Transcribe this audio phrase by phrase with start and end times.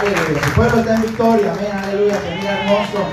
[0.00, 0.40] Aleluya.
[0.54, 1.52] Pueblo está en victoria.
[1.52, 1.72] Amén.
[1.72, 2.14] Aleluya.
[2.20, 3.04] Se mira hermoso.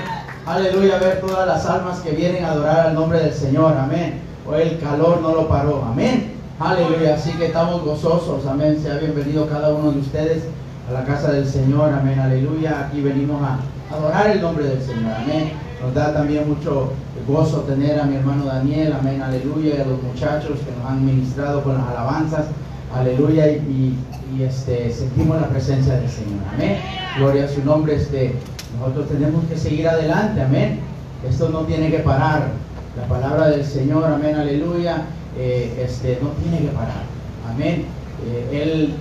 [0.46, 0.98] Aleluya.
[0.98, 3.76] Ver todas las almas que vienen a adorar al nombre del Señor.
[3.76, 4.20] Amén.
[4.46, 5.84] Hoy el calor no lo paró.
[5.84, 6.34] Amén.
[6.60, 7.16] Aleluya.
[7.16, 8.46] Así que estamos gozosos.
[8.46, 8.78] Amén.
[8.80, 10.44] Sea bienvenido cada uno de ustedes
[10.88, 11.92] a la casa del Señor.
[11.92, 12.20] Amén.
[12.20, 12.86] Aleluya.
[12.86, 13.58] Aquí venimos a
[13.92, 15.12] adorar el nombre del Señor.
[15.12, 15.54] Amén.
[15.82, 16.92] Nos da también mucho
[17.26, 18.94] gozo tener a mi hermano Daniel.
[18.96, 19.20] Amén.
[19.20, 19.74] Aleluya.
[19.74, 22.46] Y a los muchachos que nos han ministrado con las alabanzas.
[22.96, 23.48] Aleluya.
[23.48, 23.96] Y,
[24.34, 26.40] y, este, sentimos la presencia del Señor.
[26.54, 26.78] Amén.
[27.18, 27.96] Gloria a su nombre.
[27.96, 28.34] Este,
[28.78, 30.40] nosotros tenemos que seguir adelante.
[30.42, 30.80] Amén.
[31.28, 32.48] Esto no tiene que parar.
[32.96, 34.04] La palabra del Señor.
[34.04, 34.34] Amén.
[34.36, 35.02] Aleluya.
[35.38, 37.02] Eh, este, no tiene que parar.
[37.50, 37.84] Amén.
[38.26, 38.94] Eh, él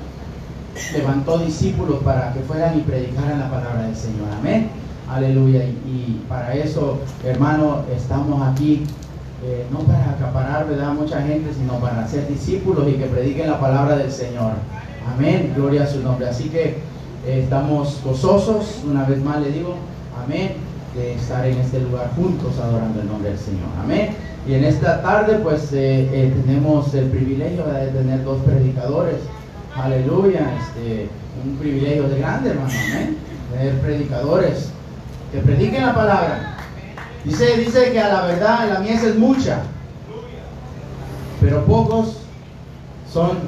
[0.94, 4.28] levantó discípulos para que fueran y predicaran la palabra del Señor.
[4.38, 4.70] Amén.
[5.10, 5.64] Aleluya.
[5.64, 8.84] Y, y para eso, hermano, estamos aquí.
[9.46, 10.94] Eh, no para acaparar, ¿verdad?
[10.94, 14.54] Mucha gente, sino para ser discípulos y que prediquen la palabra del Señor.
[15.14, 15.54] Amén.
[15.56, 16.28] Gloria a su nombre.
[16.28, 16.78] Así que
[17.28, 19.76] eh, estamos gozosos, una vez más le digo,
[20.24, 20.54] amén,
[20.96, 23.70] de estar en este lugar juntos adorando el nombre del Señor.
[23.84, 24.10] Amén.
[24.48, 29.18] Y en esta tarde, pues eh, eh, tenemos el privilegio de tener dos predicadores.
[29.76, 30.54] Aleluya.
[30.60, 31.08] Este,
[31.44, 32.74] un privilegio de grande, hermano.
[32.92, 33.18] Amén.
[33.52, 34.70] Tener predicadores
[35.32, 36.55] que prediquen la palabra.
[37.26, 39.64] Dice, dice que a la verdad la mies es mucha,
[41.42, 42.18] pero pocos
[43.12, 43.40] son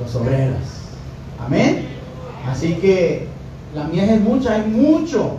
[0.00, 0.60] los obreros.
[1.44, 1.88] Amén.
[2.48, 3.26] Así que
[3.74, 5.38] la mies es mucha, hay mucho.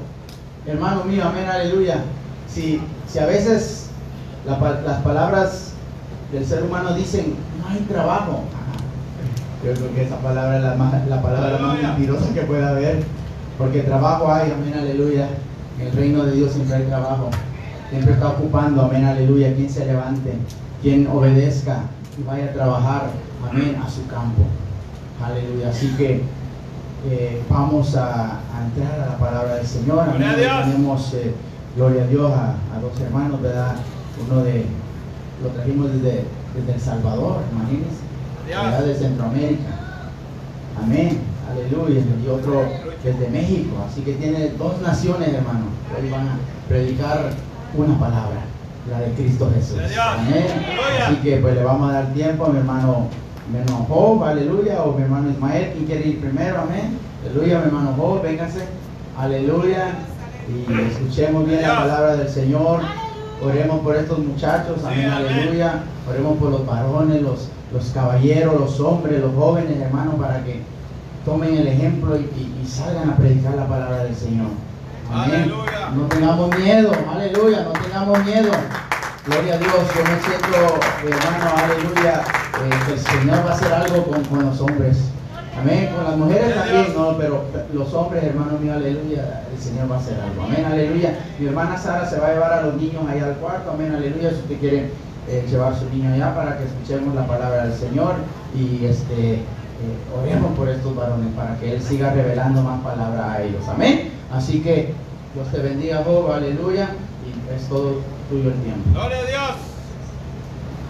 [0.67, 2.03] Hermano mío, amén, aleluya.
[2.49, 3.89] Si, si a veces
[4.45, 5.71] las palabras
[6.33, 8.41] del ser humano dicen, no hay trabajo.
[9.63, 13.03] Yo creo que esa palabra es la palabra más mentirosa que pueda haber.
[13.57, 15.29] Porque trabajo hay, amén, aleluya.
[15.79, 17.29] El reino de Dios siempre hay trabajo.
[17.89, 19.53] Siempre está ocupando, amén, aleluya.
[19.53, 20.33] Quien se levante,
[20.81, 21.83] quien obedezca
[22.17, 23.09] y vaya a trabajar,
[23.49, 24.43] amén, a su campo.
[25.23, 25.69] Aleluya.
[25.69, 26.23] Así que
[27.09, 29.99] eh, vamos a, a entrar a la palabra del Señor.
[29.99, 30.17] Amén.
[30.17, 30.65] Gloria a Dios.
[30.65, 31.33] Tenemos, eh,
[31.75, 33.75] gloria a Dios, a, a dos hermanos, ¿verdad?
[34.29, 34.65] Uno de,
[35.43, 36.23] lo trajimos desde,
[36.55, 39.71] desde El Salvador, imagínense, de Centroamérica.
[40.81, 41.34] Amén.
[41.51, 42.01] Aleluya.
[42.23, 42.63] Y otro
[43.03, 43.75] desde México.
[43.87, 45.65] Así que tiene dos naciones, hermano.
[45.97, 47.31] Hoy van a predicar
[47.75, 48.41] una palabra,
[48.89, 49.77] la de Cristo Jesús.
[49.97, 50.45] Amén.
[51.05, 53.07] Así que pues le vamos a dar tiempo a mi hermano,
[53.51, 56.61] mi hermano Job, aleluya, o mi hermano Ismael, ¿quién quiere ir primero?
[56.61, 56.97] Amén.
[57.23, 58.65] Aleluya, mi hermano Job, véngase.
[59.17, 59.93] Aleluya.
[60.47, 62.81] Y escuchemos bien la palabra del Señor.
[63.43, 65.09] Oremos por estos muchachos, amén.
[65.09, 65.83] aleluya.
[66.09, 70.61] Oremos por los varones, los, los caballeros, los hombres, los jóvenes, hermanos, para que
[71.25, 74.47] tomen el ejemplo y, y- y salgan a predicar la palabra del Señor.
[75.11, 75.41] Amén.
[75.43, 75.89] Aleluya.
[75.95, 78.51] No tengamos miedo, aleluya, no tengamos miedo.
[79.25, 83.73] Gloria a Dios, yo me siento, hermano, aleluya, eh, que el Señor va a hacer
[83.73, 84.97] algo con, con los hombres.
[85.59, 89.95] Amén, con las mujeres también, no, pero los hombres, hermano mío, aleluya, el Señor va
[89.95, 90.43] a hacer algo.
[90.43, 91.17] Amén, aleluya.
[91.39, 94.29] Mi hermana Sara se va a llevar a los niños allá al cuarto, amén, aleluya,
[94.31, 94.91] si usted quiere
[95.27, 98.15] eh, llevar a su niño allá para que escuchemos la palabra del Señor
[98.53, 99.43] y este
[99.85, 103.67] eh, oremos por estos varones para que Él siga revelando más palabra a ellos.
[103.67, 104.11] Amén.
[104.31, 104.93] Así que
[105.33, 106.89] Dios te bendiga, Job, aleluya,
[107.25, 108.89] y es todo tuyo el tiempo.
[108.93, 109.55] Gloria a Dios.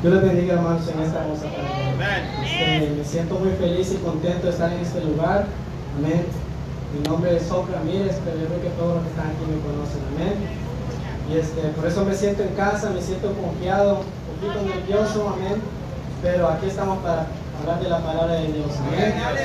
[0.01, 1.66] Dios les bendiga, hermanos, en esta hermosa tarde.
[1.95, 2.23] Amén.
[2.44, 5.45] Este, me siento muy feliz y contento de estar en este lugar.
[5.97, 6.25] Amén.
[6.94, 9.59] Mi nombre es Job Ramírez, pero yo creo que todos los que están aquí me
[9.66, 10.01] conocen.
[10.16, 10.66] Amén.
[11.29, 15.33] Y este, por eso me siento en casa, me siento confiado, un poquito nervioso.
[15.33, 15.62] Amén.
[16.22, 17.27] Pero aquí estamos para
[17.59, 18.71] hablar de la palabra de Dios.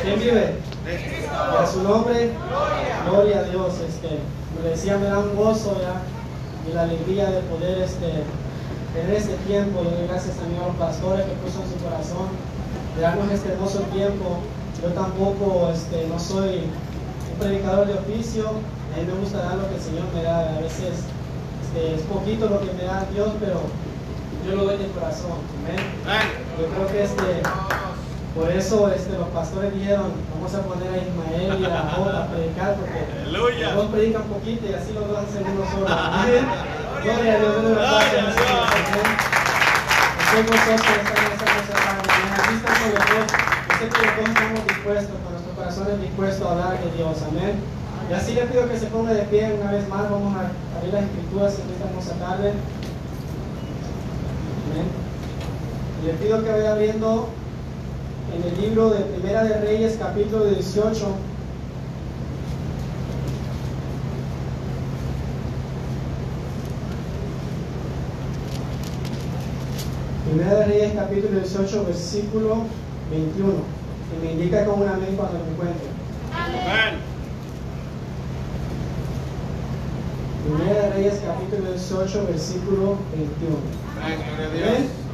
[0.02, 0.54] ¿Quién vive?
[0.86, 2.30] Y a su nombre,
[3.08, 3.74] gloria a Dios.
[3.86, 4.18] Este,
[4.56, 6.00] como decía, me da un gozo ya
[6.68, 8.24] y la alegría de poder este,
[8.94, 9.82] tener este tiempo.
[9.82, 12.28] Le doy gracias a mi hermano pastores que puso en su corazón
[12.96, 14.40] de darnos este hermoso tiempo.
[14.82, 16.64] Yo tampoco este, no soy
[17.32, 18.48] un predicador de oficio.
[18.48, 20.56] A mí me gusta dar lo que el Señor me da.
[20.56, 21.04] A veces
[21.62, 23.60] este, es poquito lo que me da Dios, pero
[24.46, 25.38] yo lo doy de corazón.
[25.64, 25.84] Amén.
[26.58, 27.42] Yo creo que este,
[28.34, 32.26] por eso este, los pastores dijeron, vamos a poner a Ismael y a Job a
[32.28, 33.66] predicar, porque Aleluya.
[33.68, 35.86] los dos predican poquito y así los dos hacen uno solo.
[35.86, 38.34] Gloria a Dios, Gloria a Dios.
[40.20, 42.34] Estoy gozoso de estar en esta cosa mañana.
[42.38, 43.26] Aquí estamos los dos.
[43.66, 47.16] Yo sé que los dos estamos dispuestos, con nuestros corazones dispuestos a hablar de Dios.
[47.26, 47.54] Amén.
[48.08, 50.08] Y así le pido que se ponga de pie una vez más.
[50.08, 52.54] Vamos a abrir las escrituras en esta hermosa tarde.
[54.70, 54.86] Amén.
[55.98, 57.28] Y le pido que vaya abriendo
[58.34, 61.06] en el libro de Primera de Reyes, capítulo 18.
[70.28, 72.56] Primera de Reyes, capítulo 18, versículo
[73.10, 73.52] 21.
[74.12, 75.88] Y me indica con un amén cuando me encuentre.
[76.32, 77.00] Amén.
[80.44, 83.56] Primera de Reyes, capítulo 18, versículo 21.
[84.02, 85.09] Amén.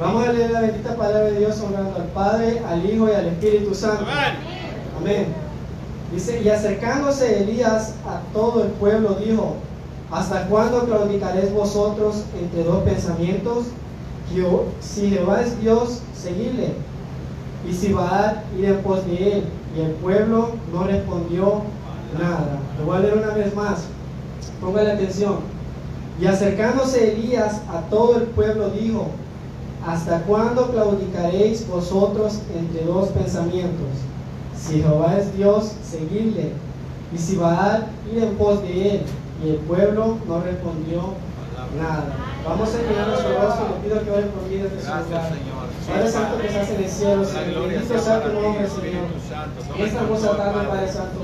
[0.00, 3.26] Vamos a leer la bendita palabra de Dios honrando al Padre, al Hijo y al
[3.26, 4.06] Espíritu Santo.
[4.10, 4.34] Amén.
[4.98, 5.26] Amén.
[6.10, 9.56] Dice, y acercándose Elías a todo el pueblo dijo,
[10.10, 13.66] ¿hasta cuándo claudicaréis vosotros entre dos pensamientos?
[14.80, 16.72] Si Jehová es Dios, seguidle.
[17.68, 19.44] Y si Baal, ir en pos de él.
[19.76, 21.60] Y el pueblo no respondió
[22.18, 22.58] nada.
[22.78, 23.84] Lo voy a leer una vez más.
[24.62, 25.40] Póngale atención.
[26.18, 29.08] Y acercándose Elías a todo el pueblo dijo,
[29.86, 33.88] ¿Hasta cuándo claudicaréis vosotros entre dos pensamientos?
[34.56, 36.52] Si Jehová es Dios, seguidle.
[37.14, 39.02] Y si Baal, ir en pos de él.
[39.44, 41.14] Y el pueblo no respondió
[41.78, 42.14] nada.
[42.46, 43.68] Vamos a inclinar nuestro rostro.
[43.68, 45.32] Le pido que oren por mí desde su lugar.
[45.90, 47.68] Padre Santo que estás en el cielo, Señor.
[47.68, 49.08] Bendito sea tu nombre, Señor.
[49.76, 50.92] En esta hermosa tarde, Padre.
[50.92, 51.20] Santo,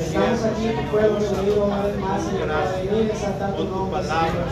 [0.00, 3.64] estamos aquí en tu pueblo reunido una vez más, Señor, para venir a exaltar tu
[3.64, 4.48] nombre, Señor.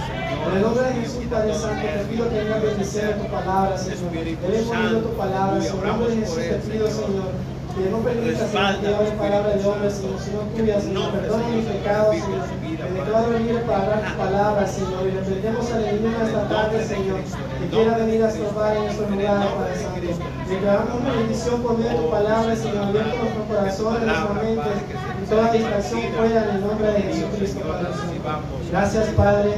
[0.47, 4.13] En el nombre de Jesús, Padre Santo, te pido que vengas a tu palabra, Señor.
[4.13, 5.61] Debes poniendo tu palabra.
[5.61, 5.77] Señor.
[5.77, 7.54] En el nombre de Jesús te pido, Señor.
[7.75, 9.91] Que no permitas, Señor, que hable palabra de hombre.
[9.91, 11.11] Señor, sino tuya, Señor.
[11.11, 12.91] Perdona pecados, vive Señor.
[12.91, 15.07] Me declaro libre para hablar tu palabra, Señor.
[15.07, 17.19] Y reprendemos al enemigo esta tarde, Señor,
[17.59, 20.01] que quiera venir a estorbar en nuestro lugar, Padre Santo.
[20.49, 22.85] Declaramos bendición por medio de tu palabra, Señor.
[22.85, 24.83] Abierto nuestros corazones, nuestras mentes.
[25.21, 28.43] Y toda distracción fuera en el nombre de Jesucristo, Padre Santo.
[28.71, 29.55] Gracias, Padre.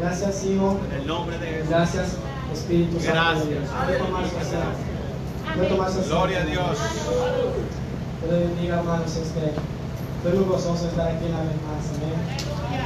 [0.00, 0.76] Gracias, Hijo.
[0.90, 1.68] En el nombre de Jesús.
[1.70, 2.16] Gracias,
[2.52, 3.44] Espíritu Santo.
[3.46, 4.89] de
[5.50, 5.82] Asiento.
[5.82, 6.08] Asiento.
[6.08, 6.78] Gloria a Dios.
[8.20, 9.16] Dios le bendiga, hermanos.
[9.16, 9.52] Este,
[10.16, 11.82] estoy muy gozoso de estar aquí una vez más.
[11.96, 12.20] Amén.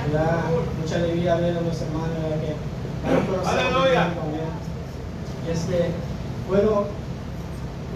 [0.07, 0.45] Me da
[0.81, 2.09] mucha alegría ver a los hermanos
[2.41, 2.55] que
[3.45, 4.09] Aleluya.
[5.47, 5.91] Y este,
[6.49, 6.85] bueno,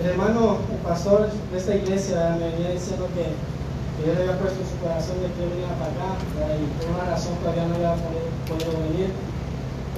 [0.00, 4.61] el hermano, el pastor de esta iglesia me venía diciendo que, que le había puesto
[4.61, 6.56] en su corazón de que yo venía para acá ¿verdad?
[6.61, 7.94] y por una razón todavía no había
[8.44, 9.11] podido venir.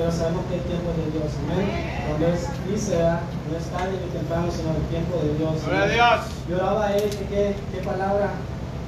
[0.00, 1.68] Pero sabemos que el tiempo es de Dios, amén.
[2.08, 2.40] Cuando Él
[2.72, 3.20] dice, ¿verdad?
[3.20, 5.60] no es tarde ni temprano, sino el tiempo de Dios.
[5.60, 5.92] A amén.
[5.92, 6.20] Dios.
[6.48, 8.32] Yo oraba a él que qué, palabra,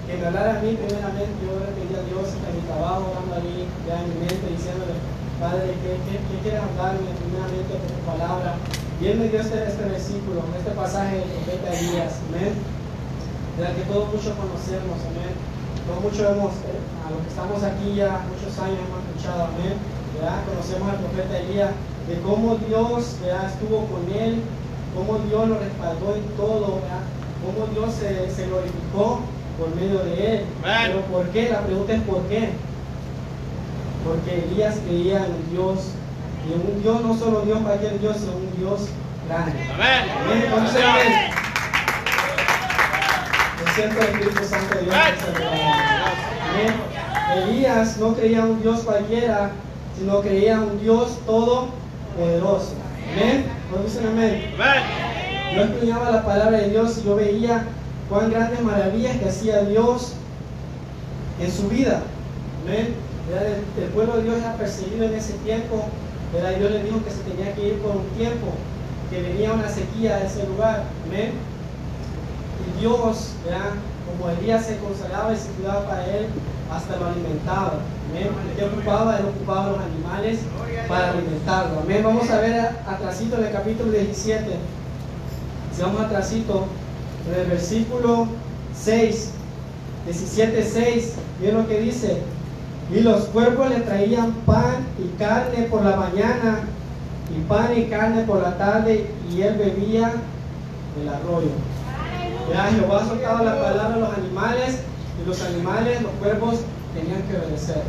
[0.09, 3.45] que me hablara a mí primeramente, yo le pedí a Dios en mi trabajo, orando
[3.45, 4.97] ahí, ya en mi mente, diciéndole,
[5.37, 8.57] Padre, ¿qué, qué, qué quieres hablarme primeramente por tu palabra?
[8.97, 12.57] Y él me dio este, este versículo, este pasaje del profeta Elías, amén.
[12.57, 15.37] De la que todos muchos conocemos, amén.
[15.85, 19.77] Todos muchos hemos, eh, a los que estamos aquí ya muchos años hemos escuchado, amén.
[20.23, 20.45] ¿Verdad?
[20.47, 21.71] Conocemos al profeta Elías,
[22.07, 23.51] de cómo Dios ¿verdad?
[23.51, 24.41] estuvo con él,
[24.95, 27.03] cómo Dios lo respaldó en todo, ¿verdad?
[27.43, 29.21] cómo Dios se, se glorificó
[29.59, 30.45] por medio de él.
[30.63, 31.51] Pero ¿por qué?
[31.51, 32.51] La pregunta es ¿por qué?
[34.05, 35.91] Porque Elías creía en Dios,
[36.49, 38.89] y en un Dios, no solo Dios cualquier Dios, sino un Dios
[39.29, 39.53] grande.
[39.75, 40.05] Amén.
[43.75, 44.95] Siento el Espíritu Santo de Dios.
[46.51, 47.49] Amén.
[47.49, 49.53] Elías no creía en un Dios cualquiera,
[49.99, 52.75] sino creía en un Dios todopoderoso.
[53.13, 53.47] Amén.
[53.71, 54.55] ¿Cuántos dicen amén?
[54.55, 55.55] Amén.
[55.55, 57.67] Yo estudiaba la palabra de Dios y yo veía
[58.09, 60.15] cuán grandes maravillas que hacía Dios
[61.41, 62.03] en su vida.
[62.65, 62.95] Amén.
[63.31, 65.85] El, el pueblo de Dios era perseguido en ese tiempo.
[66.33, 66.57] ¿verdad?
[66.57, 68.47] Dios le dijo que se tenía que ir por un tiempo,
[69.11, 70.85] que venía una sequía a ese lugar.
[71.07, 71.33] Amén.
[72.67, 73.73] Y Dios, ¿verdad?
[74.13, 76.27] como Elías se consagraba y se cuidaba para él,
[76.77, 77.75] hasta lo alimentaba.
[78.11, 78.29] Amén.
[78.57, 79.19] ¿Qué ocupaba?
[79.19, 80.41] Él ocupaba los animales
[80.89, 81.81] para alimentarlo.
[81.81, 82.03] Amén.
[82.05, 84.45] Vamos a ver a- atrasito en el capítulo 17.
[85.75, 86.67] Si vamos atrasito,
[87.29, 88.27] en el versículo
[88.77, 89.31] 6,
[90.07, 92.19] 17, 6, miren lo que dice.
[92.93, 96.61] Y los cuerpos le traían pan y carne por la mañana,
[97.35, 100.13] y pan y carne por la tarde, y él bebía
[100.99, 101.49] del arroyo.
[102.53, 104.81] Ya Jehová soltaba la palabra a los animales,
[105.21, 106.61] y los animales, los cuervos,
[106.95, 107.83] tenían que obedecer.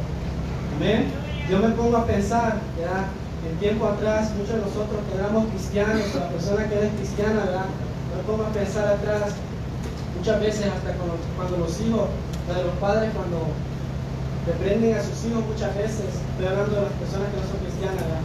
[0.75, 1.11] Amén.
[1.49, 3.07] Yo me pongo a pensar, ¿verdad?
[3.49, 7.67] En tiempo atrás, muchos de nosotros que éramos cristianos, la persona que es cristiana, ¿verdad?
[8.15, 9.35] Me pongo a pensar atrás,
[10.17, 12.07] muchas veces hasta cuando, los hijos,
[12.47, 12.63] ¿verdad?
[12.63, 13.51] los padres cuando
[14.47, 17.99] reprenden a sus hijos muchas veces, estoy hablando de las personas que no son cristianas,
[17.99, 18.23] ¿verdad?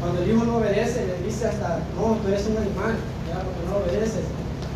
[0.00, 3.44] Cuando el hijo no obedece, le dice hasta, no, tú eres un animal, ¿verdad?
[3.44, 4.24] Porque no obedeces.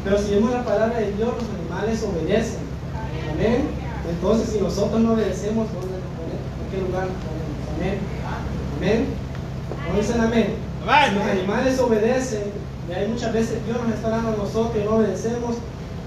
[0.05, 2.74] Pero si vemos la palabra de Dios, los animales obedecen.
[3.35, 3.69] Amén.
[4.09, 6.49] Entonces, si nosotros no obedecemos, ¿dónde nos ponemos?
[6.63, 7.55] ¿En qué lugar nos ponemos?
[7.77, 7.99] Amén.
[8.79, 9.07] Amén.
[9.91, 10.55] ¿No dicen amén?
[10.85, 12.53] Si los animales obedecen,
[12.89, 15.57] y hay muchas veces Dios nos está dando a nosotros y no obedecemos,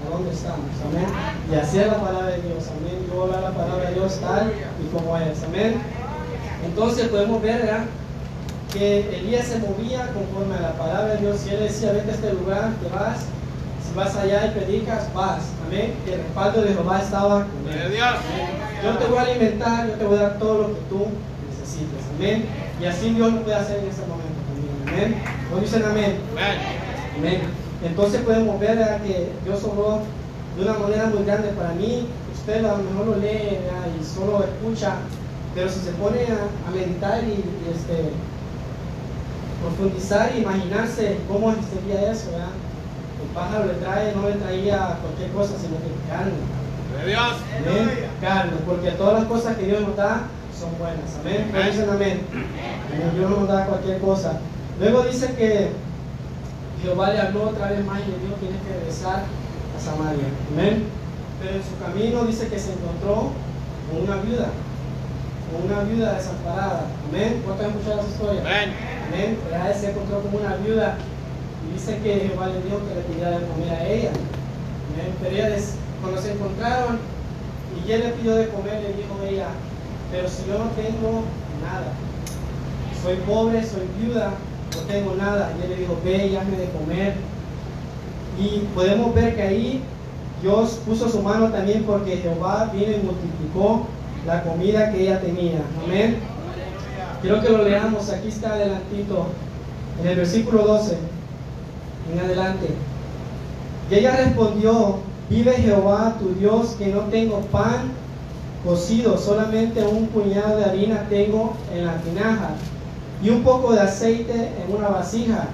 [0.06, 0.70] ¿a dónde estamos?
[0.86, 1.06] Amén.
[1.50, 2.64] Y así es la palabra de Dios.
[2.70, 3.04] Amén.
[3.08, 5.42] Yo voy a la palabra de Dios tal y como es.
[5.42, 5.74] Amén.
[6.64, 7.84] Entonces podemos ver ¿verdad?
[8.72, 11.38] que Elías se movía conforme a la palabra de Dios.
[11.38, 13.26] Si él decía, vete a este lugar, te vas.
[13.88, 15.42] Si vas allá y predicas, vas.
[15.66, 15.94] Amén.
[16.04, 17.92] Que el respaldo de Jehová estaba con él.
[18.84, 21.06] Yo te voy a alimentar, yo te voy a dar todo lo que tú
[21.48, 22.04] necesites.
[22.16, 22.44] Amén.
[22.80, 25.14] Y así Dios lo puede hacer en ese momento también.
[25.14, 25.22] Amén.
[25.50, 26.18] ¿No dicen amén?
[27.16, 27.40] Amén.
[27.82, 29.00] Entonces podemos ver ¿verdad?
[29.02, 30.00] que Dios obró
[30.56, 32.06] de una manera muy grande para mí.
[32.34, 33.88] Usted a lo mejor lo lee ¿verdad?
[33.98, 34.96] y solo escucha,
[35.54, 38.10] pero si se pone a, a meditar y, y, este,
[39.62, 42.48] profundizar e imaginarse cómo sería eso, ¿verdad?
[43.22, 46.32] El pájaro le trae, no le traía cualquier cosa, sino que carne.
[46.98, 47.34] De Dios.
[47.56, 48.08] Amén.
[48.20, 50.22] Carne, porque todas las cosas que Dios nos da
[50.58, 51.16] son buenas.
[51.20, 51.48] Amén.
[51.50, 52.20] ¿Cuántos dicen amén?
[52.32, 53.12] Amén.
[53.14, 54.40] Dios no nos da cualquier cosa.
[54.80, 55.70] Luego dice que
[56.82, 60.26] Jehová le habló otra vez más y le dijo tienes que regresar a Samaria.
[60.52, 60.84] Amén.
[61.40, 63.30] Pero en su camino dice que se encontró
[63.90, 64.48] con una viuda,
[65.50, 66.86] con una viuda desamparada.
[67.08, 67.42] Amén.
[67.44, 68.40] ¿Cuántos han escuchado esa historia?
[68.40, 68.74] Amén.
[69.08, 69.74] Amén.
[69.78, 70.96] Se encontró con una viuda
[71.78, 74.10] dice que Jehová le dijo que le pidiera de comer a ella.
[75.30, 76.98] Ella, des- cuando se encontraron
[77.86, 79.46] y él le pidió de comer, le dijo ella,
[80.10, 81.22] pero si yo no tengo
[81.62, 81.92] nada,
[83.02, 84.32] soy pobre, soy viuda,
[84.74, 85.52] no tengo nada.
[85.58, 87.14] Y él le dijo, ve y hazme de comer.
[88.40, 89.82] Y podemos ver que ahí
[90.42, 93.86] Dios puso su mano también porque Jehová vino y multiplicó
[94.26, 95.60] la comida que ella tenía.
[95.84, 96.18] Amén.
[97.22, 99.26] Quiero que lo leamos, aquí está adelantito,
[100.00, 100.96] en el versículo 12,
[102.12, 102.68] en adelante.
[103.90, 104.96] Y ella respondió,
[105.30, 107.92] vive Jehová tu Dios que no tengo pan
[108.64, 112.50] cocido, solamente un puñado de harina tengo en la tinaja
[113.22, 115.46] y un poco de aceite en una vasija.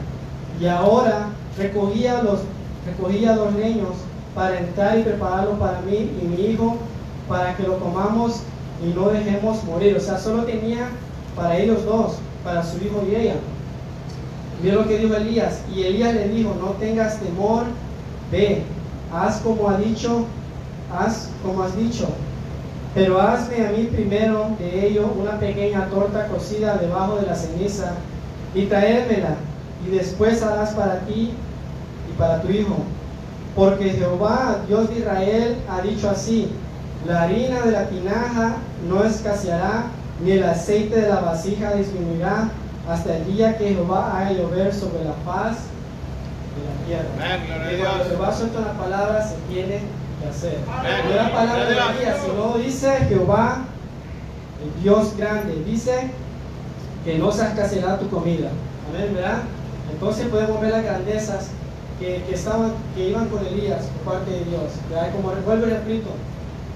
[0.60, 2.40] Y ahora recogía los,
[2.86, 3.90] recogía los leños
[4.34, 6.76] para entrar y prepararlo para mí y mi hijo,
[7.28, 8.40] para que lo comamos
[8.84, 9.96] y no dejemos morir.
[9.96, 10.88] O sea, solo tenía
[11.36, 13.34] para ellos dos, para su hijo y ella.
[14.64, 15.60] Mira lo que dijo Elías.
[15.74, 17.64] Y Elías le dijo, no tengas temor,
[18.32, 18.62] ve,
[19.12, 20.24] haz como ha dicho,
[20.90, 22.08] haz como has dicho.
[22.94, 27.92] Pero hazme a mí primero de ello una pequeña torta cocida debajo de la ceniza
[28.54, 29.34] y traérmela,
[29.86, 31.32] y después harás para ti
[32.10, 32.76] y para tu hijo.
[33.54, 36.48] Porque Jehová, Dios de Israel, ha dicho así,
[37.06, 38.54] la harina de la tinaja
[38.88, 39.88] no escaseará,
[40.24, 42.48] ni el aceite de la vasija disminuirá,
[42.88, 45.56] hasta el día que Jehová haga llover sobre la faz
[46.54, 47.08] de la tierra.
[47.34, 47.88] Amén, Y Dios.
[47.88, 49.80] cuando Jehová suelta una palabra, se tiene
[50.20, 50.58] que hacer.
[50.66, 51.72] No es la palabra de.
[51.72, 53.58] Elías, sino dice Jehová,
[54.62, 56.10] el Dios grande, dice
[57.04, 58.50] que no se escaseará tu comida.
[58.88, 59.38] Amén, ¿verdad?
[59.92, 61.48] Entonces podemos ver las grandezas
[61.98, 64.62] que, que estaban, que iban con Elías por parte de Dios.
[64.90, 65.12] ¿verdad?
[65.14, 66.10] Como revuelvo y repito,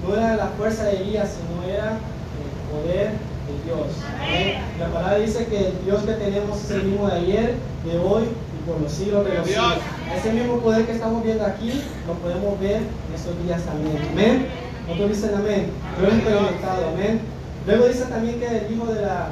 [0.06, 3.10] no era la fuerza de Elías, sino era el poder
[3.48, 3.86] de Dios.
[4.78, 8.24] La palabra dice que el Dios que tenemos es el mismo de ayer, de hoy
[8.24, 9.74] y por los siglos de los siglos.
[10.16, 13.98] Ese mismo poder que estamos viendo aquí, lo podemos ver en estos días también.
[14.12, 14.46] Amén.
[14.86, 15.66] ¿Cuántos dicen amén?
[15.96, 17.20] Yo lo he experimentado, amén.
[17.66, 19.28] Luego dice también que el hijo de la,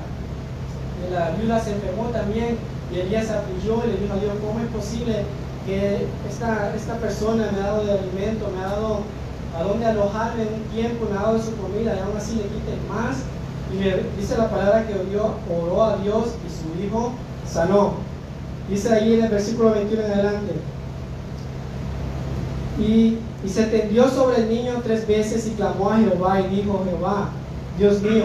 [1.00, 2.58] de la viuda se enfermó también
[2.92, 5.24] y Elías se afligió y le dijo a Dios, ¿cómo es posible
[5.64, 9.00] que esta, esta persona me ha dado de alimento, me ha dado
[9.56, 12.36] a dónde alojarme en un tiempo, me ha dado de su comida y aún así
[12.36, 13.24] le quiten más?
[14.18, 17.12] Dice la palabra que oró, oró a Dios y su hijo
[17.46, 17.92] sanó.
[18.70, 20.52] Dice ahí en el versículo 21 en adelante.
[22.78, 26.84] Y, y se tendió sobre el niño tres veces y clamó a Jehová y dijo,
[26.88, 27.28] Jehová,
[27.78, 28.24] Dios mío,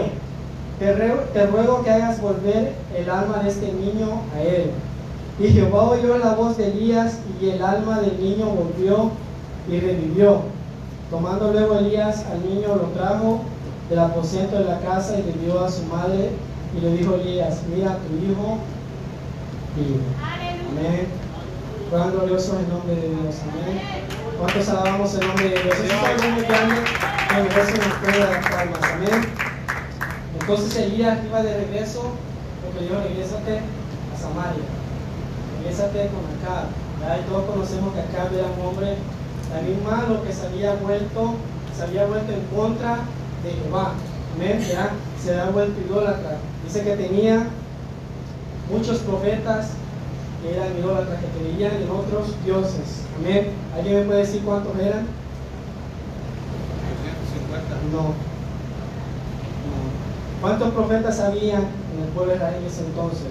[0.78, 4.70] te, re- te ruego que hagas volver el alma de este niño a él.
[5.38, 9.10] Y Jehová oyó la voz de Elías y el alma del niño volvió
[9.70, 10.40] y revivió.
[11.10, 13.40] Tomando luego Elías al niño lo trajo
[13.92, 16.30] del aposento de la casa y le dio a su madre
[16.74, 18.56] y le dijo Elías, mira tu hijo
[19.76, 20.00] vive.
[20.16, 21.06] Amén.
[21.90, 23.36] Cuán glorioso es el nombre de Dios.
[23.52, 23.82] Amén.
[24.38, 25.76] ¿Cuántos alabamos el nombre de Dios?
[25.78, 26.76] Es algo muy grande
[27.28, 28.80] que merece una de las palmas.
[28.94, 29.28] Amén.
[30.40, 32.14] Entonces Elías iba de regreso
[32.64, 34.64] porque dijo, regrésate a Samaria.
[35.58, 37.20] Regrésate con Acab.
[37.20, 38.96] Y todos conocemos que Acab era un hombre
[39.52, 41.34] también malo que se había vuelto,
[41.76, 43.00] se había vuelto en contra
[43.44, 43.92] de Jehová.
[44.34, 44.60] Amén.
[44.70, 44.90] Ya
[45.22, 46.38] se había vuelto idólatra.
[46.64, 47.46] Dice que tenía
[48.70, 49.70] muchos profetas
[50.42, 53.04] que eran idólatras, que creían en otros dioses.
[53.18, 53.50] Amén.
[53.76, 55.06] ¿Alguien me puede decir cuántos eran?
[57.02, 57.74] 150.
[57.92, 58.02] No.
[58.02, 58.14] No.
[60.40, 63.28] ¿Cuántos profetas había en el pueblo de Israel en ese entonces?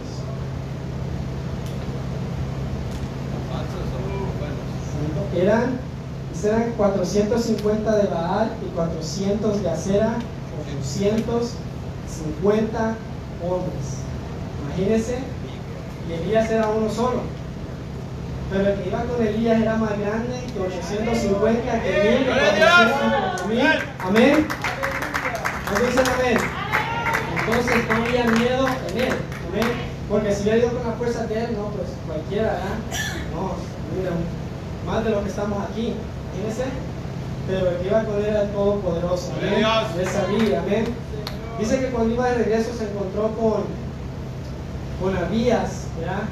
[3.51, 4.01] Falsos o
[4.39, 5.43] buenos.
[5.43, 5.79] Eran,
[6.43, 10.15] eran 450 de Baal y 400 de Acera,
[10.81, 12.95] 850
[13.43, 14.01] hombres.
[14.65, 15.19] Imagínense,
[16.09, 17.21] y Elías era uno solo.
[18.49, 23.47] Pero el que iba con Elías era más grande que 850, que 1000, que 450
[23.47, 23.61] mil.
[23.99, 24.47] Amén.
[25.71, 26.37] ¿No dicen amén?
[27.39, 29.15] Entonces no había miedo en él.
[29.49, 29.69] Amén.
[30.09, 32.77] Porque si hubiera ido con la fuerza de él, no, pues cualquiera, ¿verdad?
[33.33, 33.55] No,
[33.95, 34.11] mira,
[34.85, 35.95] más de lo que estamos aquí.
[36.35, 36.65] Fíjense.
[37.47, 39.31] Pero el que iba con él era Todopoderoso.
[39.37, 39.61] Amén.
[39.99, 40.85] Él sabía, amén.
[41.59, 43.65] Dice que cuando iba de regreso se encontró con,
[45.01, 46.23] con Abías, ¿verdad?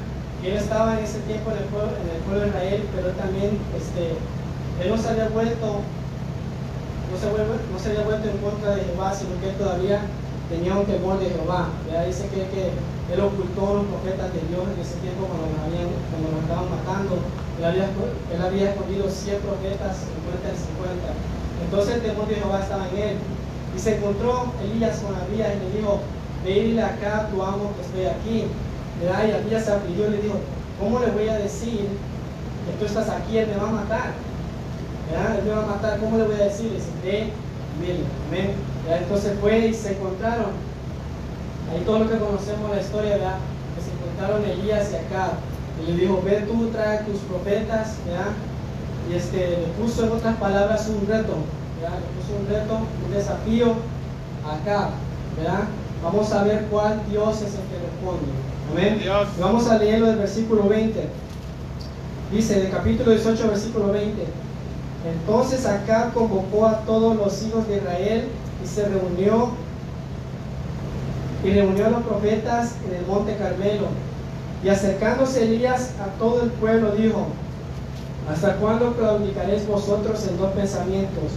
[0.42, 3.08] Y él estaba en ese tiempo en el pueblo, en el pueblo de Israel, pero
[3.18, 4.16] también, este,
[4.80, 5.84] él no se había vuelto,
[7.10, 10.00] no se, vuelve- no se había vuelto en contra de Jehová, sino que él todavía
[10.48, 11.68] tenía un temor de Jehová.
[11.86, 12.06] ¿verdad?
[12.06, 12.72] Dice que, que
[13.12, 16.40] él ocultó a los profetas de Dios en ese tiempo cuando nos, habían, cuando nos
[16.46, 17.12] estaban matando.
[17.60, 21.12] Él había, él había escondido 100 profetas, 50 y 50.
[21.64, 23.16] Entonces el temor de Jehová estaba en él.
[23.76, 26.00] Y se encontró Elías con Abías y le dijo,
[26.42, 28.48] ve y dile acá tu amo que estoy aquí.
[28.96, 30.40] Y Abías se afligió y le dijo,
[30.80, 31.84] ¿cómo le voy a decir
[32.64, 33.36] que tú estás aquí?
[33.36, 34.12] Él me va a matar.
[35.12, 35.38] ¿verdad?
[35.38, 36.72] Él me va a matar, ¿cómo le voy a decir?
[36.72, 37.28] Dice, ve
[37.78, 38.04] dile.
[38.28, 38.54] Amén.
[38.88, 40.56] Entonces fue y se encontraron.
[41.70, 43.36] Ahí todo lo que conocemos la historia, ¿verdad?
[43.76, 45.49] Que se encontraron Elías y Acab.
[45.82, 48.32] Y le dijo, ve tú, trae a tus profetas, ¿verdad?
[49.10, 51.34] Y este, le puso en otras palabras un reto,
[51.80, 51.98] ¿verdad?
[51.98, 53.74] Le puso un reto, un desafío
[54.46, 54.90] a Acab,
[55.36, 55.64] ¿verdad?
[56.02, 58.32] Vamos a ver cuál Dios es el que responde.
[58.72, 58.98] Amén.
[59.00, 59.28] Dios.
[59.38, 61.08] Vamos a leerlo del versículo 20.
[62.32, 64.24] Dice, del capítulo 18, versículo 20.
[65.04, 68.28] Entonces Acab convocó a todos los hijos de Israel
[68.62, 69.50] y se reunió
[71.42, 73.86] y reunió a los profetas en el monte Carmelo.
[74.62, 77.26] Y acercándose Elías a todo el pueblo dijo,
[78.30, 81.32] ¿hasta cuándo claudicaréis vosotros en dos pensamientos?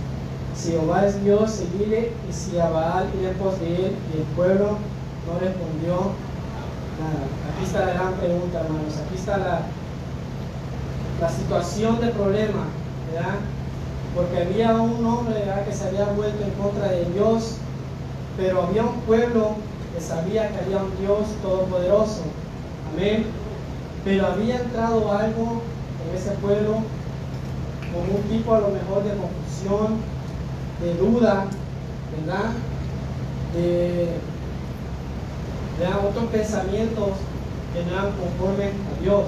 [0.55, 3.07] Si Jehová es Dios, seguidle, y si a Baal
[3.39, 3.91] pos de él.
[4.13, 4.77] Y el pueblo
[5.25, 6.13] no respondió
[6.99, 7.23] nada.
[7.49, 8.93] Aquí está la gran pregunta, hermanos.
[9.05, 9.61] Aquí está la,
[11.19, 12.65] la situación de problema,
[13.11, 13.35] ¿verdad?
[14.15, 17.55] Porque había un hombre que se había vuelto en contra de Dios,
[18.37, 19.55] pero había un pueblo
[19.95, 22.21] que sabía que había un Dios todopoderoso.
[22.93, 23.25] Amén.
[24.03, 25.61] Pero había entrado algo
[26.03, 26.77] en ese pueblo
[27.91, 29.97] con un tipo a lo mejor de confusión,
[30.81, 31.45] de duda,
[32.17, 32.51] ¿verdad?
[33.53, 34.17] De,
[35.79, 37.09] de otros pensamientos
[37.73, 39.25] que no eran conformes a Dios.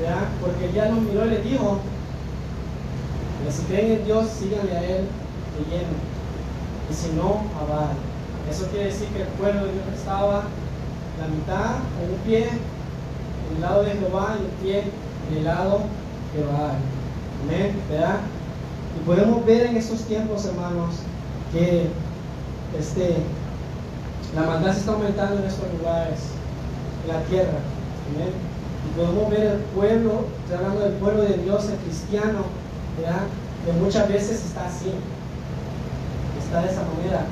[0.00, 0.28] ¿verdad?
[0.40, 1.78] Porque ya lo miró y le dijo,
[3.44, 5.04] que si creen en Dios, síganle a Él
[5.56, 5.94] de lleno.
[6.90, 7.96] Y si no, a Baal.
[8.50, 10.44] Eso quiere decir que el pueblo de Dios estaba
[11.22, 14.82] la mitad en un pie en el lado de Jehová y un pie
[15.30, 15.80] en el lado
[16.34, 16.76] de Baal.
[17.44, 18.20] Amén, ¿verdad?
[18.96, 20.96] Y podemos ver en estos tiempos, hermanos,
[21.52, 21.86] que
[22.78, 23.16] este,
[24.34, 26.20] la maldad se está aumentando en estos lugares,
[27.04, 27.58] en la tierra.
[28.14, 28.32] Amén.
[28.88, 32.42] Y podemos ver el pueblo, estoy hablando del pueblo de Dios, el cristiano,
[32.98, 33.22] ¿verdad?
[33.64, 34.90] que muchas veces está así,
[36.42, 37.26] está de esa manera.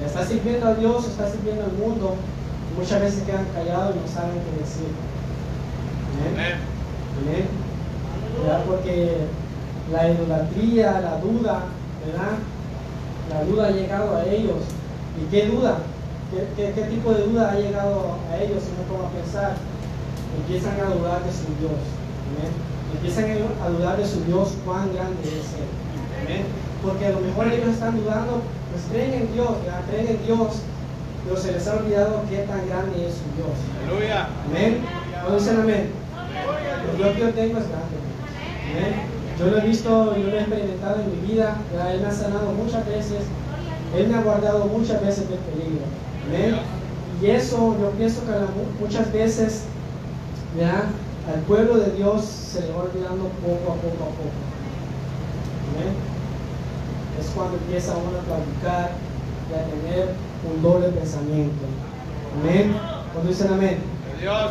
[0.00, 2.14] Ya está sirviendo a Dios, está sirviendo al mundo,
[2.76, 4.88] muchas veces quedan callados y no saben qué decir.
[6.20, 6.34] Amén.
[6.34, 6.54] Amén.
[7.22, 7.44] Amén.
[8.42, 8.64] ¿Verdad?
[8.66, 9.16] Porque
[9.92, 11.64] la idolatría, la duda,
[12.06, 12.34] ¿verdad?
[13.30, 14.62] La duda ha llegado a ellos.
[15.20, 15.78] ¿Y qué duda?
[16.30, 19.54] ¿Qué, qué- qué tipo de duda ha llegado a ellos si no pongo a pensar?
[20.38, 21.78] Empiezan a dudar de su Dios.
[22.30, 22.50] Amén.
[22.94, 23.24] Empiezan
[23.64, 25.68] a dudar de su Dios, cuán grande es Él.
[26.24, 26.44] Amén.
[26.82, 29.82] Porque a lo mejor ellos están dudando, pues creen en Dios, ¿verdad?
[29.90, 30.62] creen en Dios,
[31.24, 33.56] pero se les ha olvidado qué tan grande es su Dios.
[33.86, 34.28] Aleluya.
[34.48, 34.82] Amén.
[35.12, 35.90] ¿Cuándo dicen amén?
[36.90, 37.96] El Dios que yo tengo es grande.
[38.70, 39.10] Amén.
[39.38, 41.56] Yo lo he visto, yo lo he experimentado en mi vida.
[41.92, 43.22] Él me ha sanado muchas veces.
[43.96, 45.84] Él me ha guardado muchas veces del peligro.
[46.28, 46.56] Amén.
[47.22, 48.32] Y eso yo pienso que
[48.82, 49.64] muchas veces
[50.56, 50.84] ¿verdad?
[51.32, 54.30] al pueblo de Dios se le va olvidando poco a poco a poco.
[55.76, 55.94] Amén.
[57.20, 58.92] Es cuando empieza uno a claudicar
[59.50, 61.64] y a tener un doble pensamiento.
[62.40, 62.76] Amén.
[63.12, 63.78] Cuando dicen amén.
[64.20, 64.50] Dios.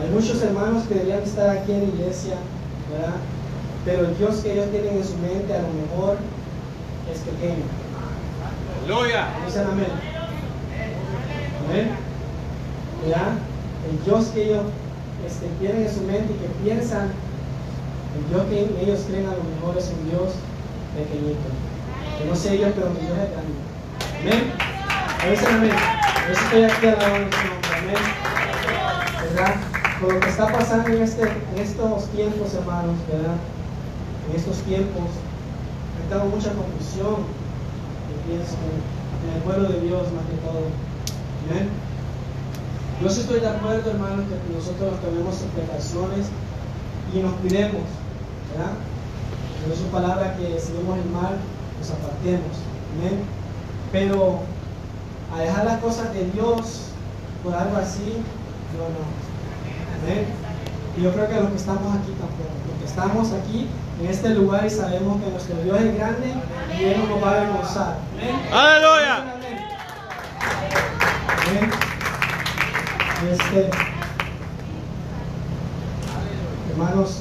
[0.00, 2.34] Hay muchos hermanos que deberían estar aquí en la iglesia,
[2.92, 3.14] ¿verdad?
[3.84, 6.18] Pero el Dios que ellos tienen en su mente a lo mejor
[7.12, 7.64] es pequeño.
[8.84, 9.28] Aleluya.
[9.44, 9.92] Dicen amén.
[11.68, 11.90] Amén.
[13.04, 13.32] ¿Verdad?
[13.90, 14.64] El Dios que ellos
[15.26, 17.10] este, tienen en su mente y que piensan,
[18.16, 20.34] el Dios que ellos creen a lo mejor es un Dios
[20.94, 21.48] pequeñito.
[22.18, 23.57] Que no sé ellos, pero mi Dios es grande.
[24.20, 24.52] Amén.
[25.30, 25.70] Dicen amén.
[25.70, 27.70] Por eso estoy aquí alabando su nombre.
[27.78, 28.28] Amén.
[29.34, 29.54] ¿verdad?
[30.00, 33.36] Por lo que está pasando en, este, en estos tiempos, hermanos, ¿verdad?
[34.28, 35.10] En estos tiempos,
[35.98, 40.70] ha estado mucha confusión, yo pienso, en el pueblo de Dios más que todo.
[41.50, 41.68] Amén.
[43.02, 46.26] Yo sí estoy de acuerdo, hermanos, que nosotros tomemos precauciones
[47.14, 47.86] y nos cuidemos,
[48.50, 48.74] ¿verdad?
[49.62, 51.38] Pero es su palabra que si vemos el mal,
[51.78, 52.58] nos apartemos.
[52.98, 53.22] Amén.
[53.92, 54.40] Pero
[55.34, 56.88] a dejar las cosas de Dios
[57.42, 58.04] por algo así,
[58.74, 59.04] yo no.
[60.02, 60.26] Amén.
[60.96, 62.50] Y yo creo que los que estamos aquí tampoco.
[62.68, 63.68] Los que estamos aquí
[64.00, 66.32] en este lugar y sabemos que nuestro Dios es grande
[66.78, 67.96] y Él no nos va a avergonzar.
[68.52, 69.34] Aleluya.
[71.48, 71.70] Amén.
[73.32, 73.70] Este,
[76.70, 77.20] hermanos,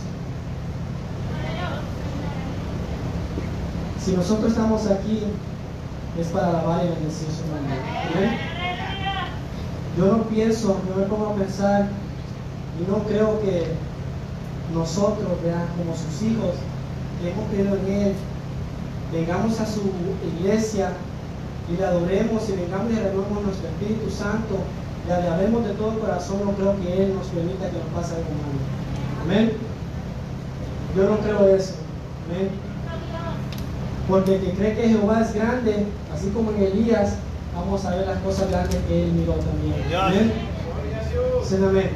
[4.04, 5.24] si nosotros estamos aquí
[6.20, 7.78] es para alabar y bendecir su nombre.
[9.98, 11.90] Yo no pienso, yo me pongo a pensar
[12.80, 13.66] y no creo que
[14.74, 16.56] nosotros, vean, como sus hijos,
[17.22, 18.14] que hemos creído en Él,
[19.12, 19.82] vengamos a su
[20.40, 20.92] iglesia
[21.72, 24.58] y le adoremos y vengamos y renovemos nuestro Espíritu Santo,
[25.08, 28.30] le alabemos de todo corazón, no creo que Él nos permita que nos pase algo
[28.30, 28.60] malo.
[29.24, 29.54] Amén.
[30.96, 31.74] Yo no creo eso.
[32.30, 32.67] Amén.
[34.08, 37.16] Porque el que cree que Jehová es grande, así como en Elías,
[37.54, 39.76] vamos a ver las cosas grandes que Él miró también.
[39.96, 40.32] Amén.
[41.68, 41.90] Amén.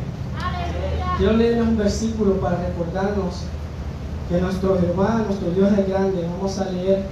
[1.17, 3.43] Quiero leer un versículo para recordarnos
[4.29, 6.27] que nuestro Jehová, nuestro Dios es grande.
[6.37, 7.03] Vamos a leer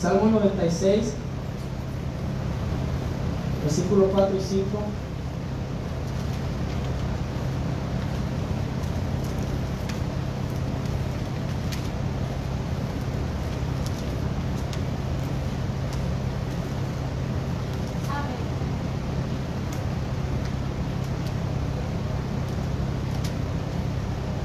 [0.00, 1.14] Salmo 96,
[3.64, 4.64] versículo 4 y 5.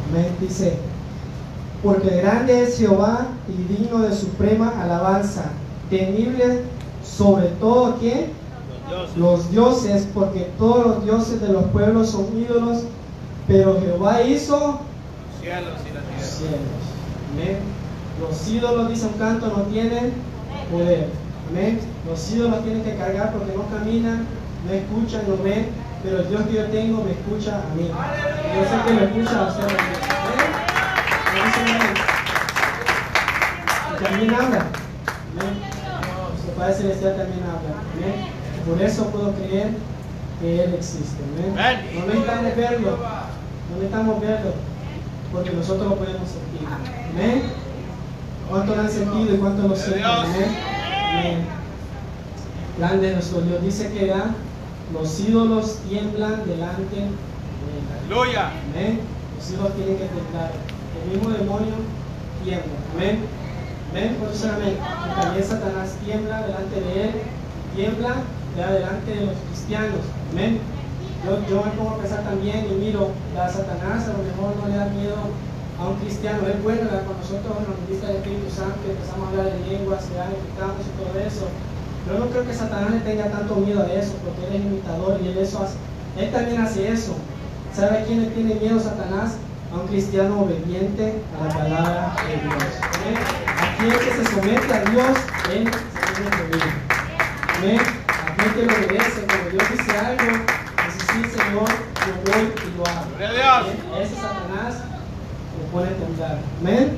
[0.10, 0.36] Amén.
[0.40, 0.78] Dice,
[2.04, 5.44] porque grande es Jehová y digno de suprema alabanza,
[5.90, 6.62] temible
[7.04, 8.32] sobre todo quién?
[8.90, 9.18] Los dioses.
[9.18, 12.84] Los dioses, porque todos los dioses de los pueblos son ídolos,
[13.48, 16.24] pero Jehová hizo Los cielos y la tierra.
[16.24, 16.84] cielos.
[17.34, 17.58] Amén.
[18.20, 20.14] Los ídolos, dice un canto, no tienen
[20.72, 21.08] poder.
[21.50, 21.80] Amén.
[22.10, 24.26] Los ídolos tienen que cargar porque no caminan,
[24.68, 25.68] no escuchan, no ven,
[26.04, 27.88] pero el Dios que yo tengo me escucha a mí.
[27.88, 30.13] Yo sé que me escucha a.
[34.04, 34.66] también habla.
[35.32, 35.54] Amén.
[36.44, 37.82] Su Padre Celestial también habla.
[37.94, 38.28] Amén.
[38.68, 39.70] Por eso puedo creer
[40.40, 41.22] que Él existe.
[41.24, 41.58] Amén.
[41.58, 41.86] Amén.
[41.96, 42.98] No necesitamos verlo.
[43.70, 44.52] No necesitamos verlo.
[45.32, 46.68] Porque nosotros lo podemos sentir.
[46.68, 47.44] Amén.
[48.50, 50.06] ¿Cuánto lo han sentido y cuánto lo sienten?
[50.06, 51.46] Amén.
[52.78, 53.64] Grande es nuestro Dios.
[53.64, 54.36] Dice que ya
[54.94, 57.12] los ídolos tiemblan delante de Él.
[58.06, 58.52] Aleluya.
[58.72, 59.00] Amén.
[59.38, 60.52] Los hijos tienen que temblar.
[61.04, 61.74] El mismo demonio
[62.44, 62.74] tiembla.
[62.96, 63.43] Amén.
[63.94, 64.18] Amén.
[64.18, 64.74] Por eso amén.
[65.22, 67.12] También Satanás tiembla delante de él.
[67.76, 68.26] Tiembla
[68.58, 70.02] delante de los cristianos.
[70.34, 70.58] Amén.
[71.22, 74.68] Yo, yo me pongo a pensar también y miro a Satanás, a lo mejor no
[74.68, 75.14] le da miedo
[75.80, 76.42] a un cristiano.
[76.50, 80.18] Es bueno cuando nosotros nos ministra el Espíritu Santo empezamos a hablar en lenguas, que
[80.18, 81.46] necesitamos y todo eso.
[82.04, 85.22] Pero no creo que Satanás le tenga tanto miedo a eso, porque él es imitador
[85.22, 85.78] y él eso hace.
[86.18, 87.14] Él también hace eso.
[87.78, 89.38] ¿Sabe a quién le tiene miedo Satanás?
[89.72, 92.74] A un cristiano obediente a la palabra de Dios.
[92.82, 93.53] ¿Amén?
[93.84, 95.18] Aquel que se somete a Dios,
[95.52, 96.72] él se tiene.
[97.58, 97.82] Amén.
[98.32, 100.24] Aquel que lo obedece, cuando Dios dice algo,
[100.86, 103.12] dice sí, Señor, yo voy y lo hago.
[103.18, 103.76] Amén.
[104.02, 104.76] Ese Satanás
[105.74, 106.40] lo a temblar.
[106.62, 106.98] Amén.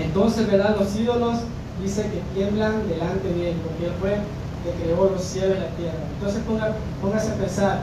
[0.00, 0.76] Entonces, ¿verdad?
[0.78, 1.40] Los ídolos
[1.82, 4.16] dice que tiemblan delante de él, porque él fue
[4.64, 5.98] que creó los cielos y la tierra.
[6.14, 7.82] Entonces ponga, póngase a pensar,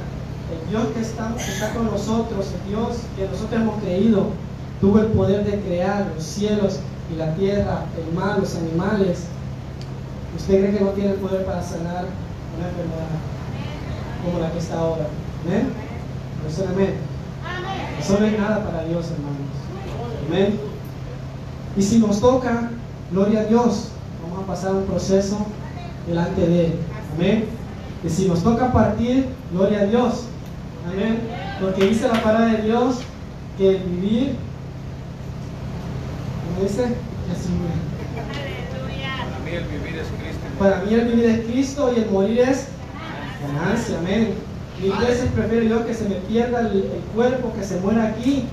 [0.51, 4.29] el Dios que está, que está con nosotros, el Dios que nosotros hemos creído,
[4.79, 6.79] tuvo el poder de crear los cielos
[7.11, 9.25] y la tierra, el mar, los animales.
[10.37, 12.05] ¿Usted cree que no tiene poder para sanar
[12.57, 13.07] una enfermedad
[14.23, 15.07] como la que está ahora?
[15.45, 15.73] ¿Amén?
[16.41, 16.95] Por eso, amén.
[17.99, 19.51] Eso no es nada para Dios, hermanos.
[20.27, 20.59] Amén.
[21.75, 22.69] Y si nos toca,
[23.11, 23.89] gloria a Dios,
[24.23, 25.37] vamos a pasar un proceso
[26.07, 26.73] delante de Él.
[27.15, 27.45] Amén.
[28.03, 30.25] Y si nos toca partir, gloria a Dios.
[30.87, 31.19] Amén.
[31.59, 32.97] Porque dice la palabra de Dios
[33.57, 34.35] que vivir,
[36.61, 36.85] ¿cómo dice?
[37.27, 37.49] Jesús.
[39.29, 40.45] Para mí el vivir es Cristo.
[40.59, 42.67] Para mí el vivir es Cristo y el morir es
[43.41, 43.97] ganancia.
[43.97, 44.35] Amén.
[44.79, 48.45] Mil veces prefiero yo que se me pierda el, el cuerpo, que se muera aquí,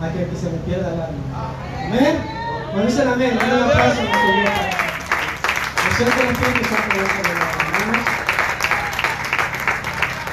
[0.00, 1.54] a que, que se me pierda el alma.
[1.86, 2.16] Amén.
[2.70, 4.00] Cuando dicen amén, un aplauso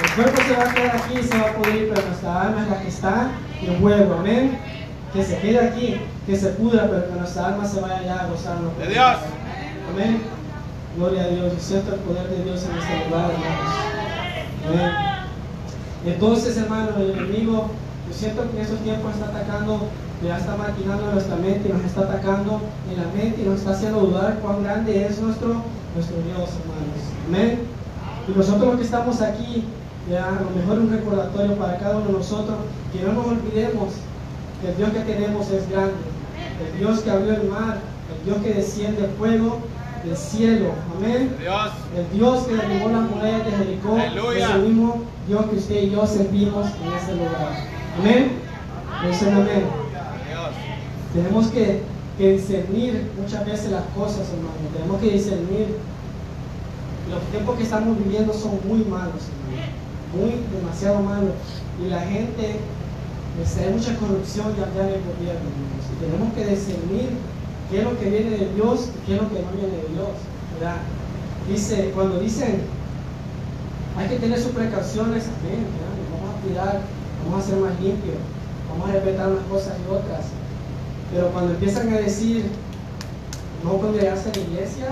[0.04, 2.42] el cuerpo se va a quedar aquí y se va a poder ir, pero nuestra
[2.42, 4.16] alma es la que está en juego.
[4.16, 4.73] Amén.
[5.14, 8.28] Que se quede aquí, que se pudra, pero que nuestra alma se vaya allá a
[8.28, 8.72] gozarlo.
[8.80, 9.16] De Dios.
[9.92, 10.22] Amén.
[10.98, 11.54] Gloria a Dios.
[11.54, 13.76] Yo siento el poder de Dios en este lugar, hermanos.
[14.68, 14.92] Amén.
[16.06, 17.68] Entonces, hermano, el enemigo
[18.08, 19.88] Yo siento que en estos tiempos está atacando,
[20.26, 22.60] ya está maquinando nuestra mente, nos está atacando
[22.92, 25.62] en la mente y nos está haciendo dudar cuán grande es nuestro,
[25.96, 27.00] nuestro Dios, hermanos.
[27.28, 27.60] Amén.
[28.28, 29.64] Y nosotros los que estamos aquí,
[30.10, 32.58] ya, a lo mejor un recordatorio para cada uno de nosotros,
[32.92, 33.94] que no nos olvidemos
[34.68, 35.94] el Dios que tenemos es grande,
[36.72, 37.80] el Dios que abrió el mar,
[38.18, 39.60] el Dios que desciende fuego
[40.04, 41.36] del cielo, amén.
[41.40, 41.72] Dios.
[41.96, 45.90] El Dios que derribó las murallas de Jericó es el mismo Dios que usted y
[45.92, 47.54] yo servimos en este lugar.
[48.00, 48.32] Amén.
[49.08, 49.64] Dicen amén.
[50.30, 50.50] Dios.
[51.14, 51.82] Tenemos que,
[52.18, 54.54] que discernir muchas veces las cosas, hermano.
[54.74, 55.78] Tenemos que discernir.
[57.10, 59.84] Los tiempos que estamos viviendo son muy malos, hermano.
[60.16, 61.36] Muy, demasiado malos.
[61.84, 62.60] Y la gente,
[63.36, 65.50] pues, hay mucha corrupción ya, en el gobierno,
[66.00, 67.10] tenemos que discernir
[67.70, 69.88] qué es lo que viene de Dios y qué es lo que no viene de
[69.94, 70.14] Dios.
[70.54, 70.78] ¿verdad?
[71.50, 72.62] Dice, cuando dicen,
[73.98, 75.66] hay que tener sus precauciones, amén,
[76.12, 76.82] vamos a cuidar,
[77.26, 78.18] vamos a ser más limpios,
[78.70, 80.26] vamos a respetar unas cosas y otras.
[81.12, 82.46] Pero cuando empiezan a decir
[83.64, 84.88] no congregarse en la iglesia,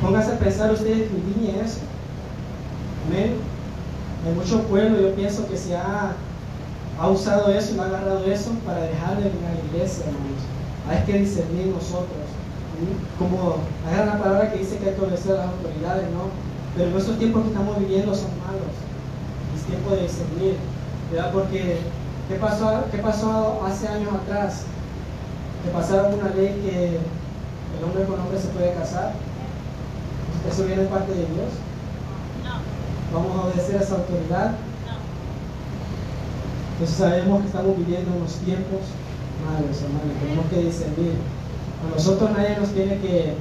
[0.00, 1.80] pónganse a pensar ustedes que eso.
[3.06, 3.34] Amén.
[4.24, 6.14] Hay mucho pueblo, yo pienso que se ha,
[6.98, 10.42] ha usado eso y ha agarrado eso para dejar de venir a la iglesia, hermanos.
[10.88, 12.26] Hay que discernir nosotros.
[13.18, 16.30] Como hay una palabra que dice que hay que obedecer a las autoridades, ¿no?
[16.76, 18.74] Pero en estos tiempos que estamos viviendo son malos.
[19.56, 20.56] Es tiempo de discernir,
[21.10, 21.30] ¿verdad?
[21.32, 21.78] Porque,
[22.28, 24.64] ¿qué pasó, ¿qué pasó hace años atrás?
[25.64, 26.98] Que pasaron una ley que
[27.78, 29.12] el hombre con hombre se puede casar.
[30.50, 31.52] ¿Eso viene de parte de Dios?
[33.12, 34.52] ¿Vamos a obedecer a esa autoridad?
[36.82, 38.82] Entonces sabemos que estamos viviendo unos tiempos
[39.46, 40.18] malos, hermanos.
[40.18, 41.14] Tenemos que discernir.
[41.78, 43.34] A nosotros nadie nos tiene que,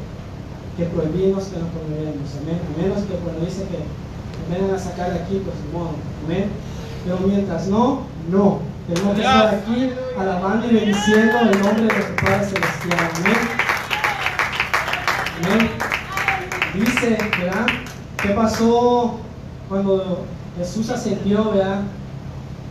[0.77, 2.29] que prohibirnos que nos congreguemos.
[2.37, 2.61] Amén.
[2.61, 3.81] A menos que cuando dice que
[4.53, 5.97] vengan a sacar de aquí, pues modo.
[6.23, 6.51] Amén.
[7.03, 8.59] Pero mientras no, no.
[8.85, 13.09] Tenemos que estar aquí alabando y bendiciendo el nombre de nuestro Padre Celestial.
[13.15, 13.37] Amén.
[15.41, 15.69] Amén.
[16.75, 17.65] Dice, ¿verdad?
[18.21, 19.15] ¿Qué pasó
[19.67, 20.25] cuando
[20.59, 21.81] Jesús ascendió, ¿verdad?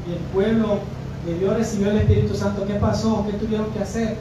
[0.09, 0.79] Y el pueblo
[1.27, 2.65] de Dios recibió el Espíritu Santo.
[2.67, 3.25] ¿Qué pasó?
[3.27, 4.17] ¿Qué tuvieron que hacer?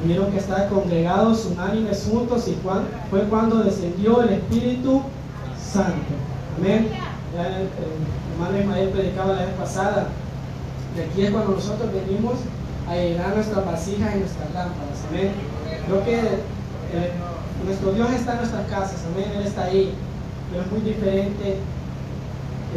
[0.00, 5.02] Tuvieron que estar congregados, unánimes, juntos, y cuan- fue cuando descendió el Espíritu
[5.72, 6.12] Santo.
[6.58, 6.88] Amén.
[7.34, 7.68] Ya el,
[8.32, 10.08] hermano Ismael predicaba la vez pasada.
[10.96, 12.34] Y aquí es cuando nosotros venimos
[12.88, 14.98] a llenar nuestras vasijas y nuestras lámparas.
[15.10, 15.32] Amén.
[15.86, 17.12] Creo que eh,
[17.64, 19.00] nuestro Dios está en nuestras casas.
[19.12, 19.30] Amén.
[19.36, 19.92] Él está ahí.
[20.50, 21.58] Pero es muy diferente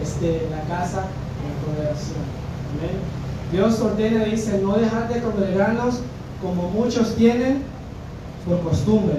[0.02, 1.04] este, la casa
[1.48, 2.18] la congregación.
[2.78, 2.98] Amén.
[3.52, 6.02] Dios ordena y dice, no dejar de congregarnos
[6.42, 7.64] como muchos tienen
[8.46, 9.16] por costumbre.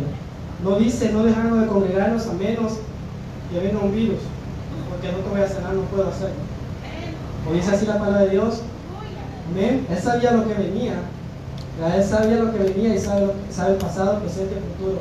[0.63, 2.75] No dice no dejarnos de congregarnos a menos
[3.51, 4.19] que venga un virus,
[4.91, 6.35] porque no te voy a sanar, no puedo hacerlo.
[7.49, 8.61] ¿O dice así la palabra de Dios?
[9.51, 9.87] Amén.
[9.91, 10.95] Él sabía lo que venía.
[11.97, 15.01] Él sabía lo que venía y sabe, lo- sabe el pasado, presente y futuro.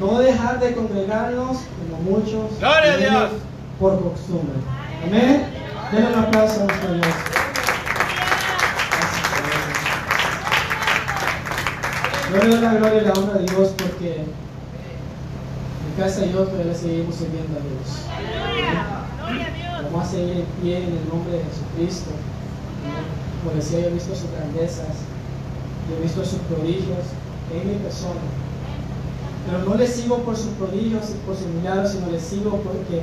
[0.00, 3.30] No dejar de congregarnos como muchos Gloria a tienen Dios.
[3.78, 4.56] por costumbre.
[5.06, 5.44] Amén.
[5.92, 7.06] Denle un aplauso a nuestro Dios.
[12.32, 14.26] Yo le doy la gloria y la honra a Dios porque en
[15.96, 18.02] casa y yo todavía seguimos sirviendo a Dios.
[19.92, 22.10] Vamos a seguir en pie en el nombre de Jesucristo.
[23.44, 25.06] Como decía, yo he visto sus grandezas,
[25.88, 27.06] yo he visto sus prodigios
[27.54, 28.20] en mi persona.
[29.46, 33.02] Pero no le sigo por sus prodigios y por sus milagros, sino le sigo porque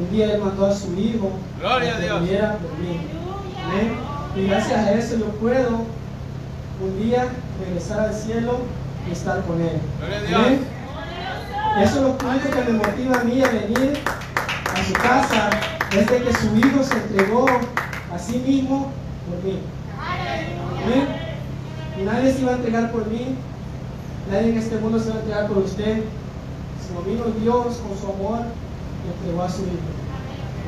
[0.00, 2.20] un día Él mandó a su Hijo Gloria que Dios.
[2.20, 3.00] muriera por mí.
[3.64, 3.96] Amén.
[4.36, 5.84] Y gracias a eso yo puedo
[6.82, 7.26] un día
[7.64, 8.60] regresar al cielo
[9.06, 9.78] y estar con Él.
[9.98, 10.40] Gloria a Dios.
[10.40, 10.60] Amén.
[11.82, 13.98] Eso es lo único que me motiva a mí a venir
[14.74, 15.50] a su casa,
[15.92, 17.46] es de que su Hijo se entregó
[18.12, 18.90] a sí mismo
[19.28, 19.58] por mí.
[20.82, 21.06] Amén.
[22.00, 23.34] Y nadie se iba a entregar por mí,
[24.30, 26.02] nadie en este mundo se va a entregar por usted,
[26.86, 28.46] sino vino Dios con su amor
[29.04, 29.90] y entregó a su Hijo.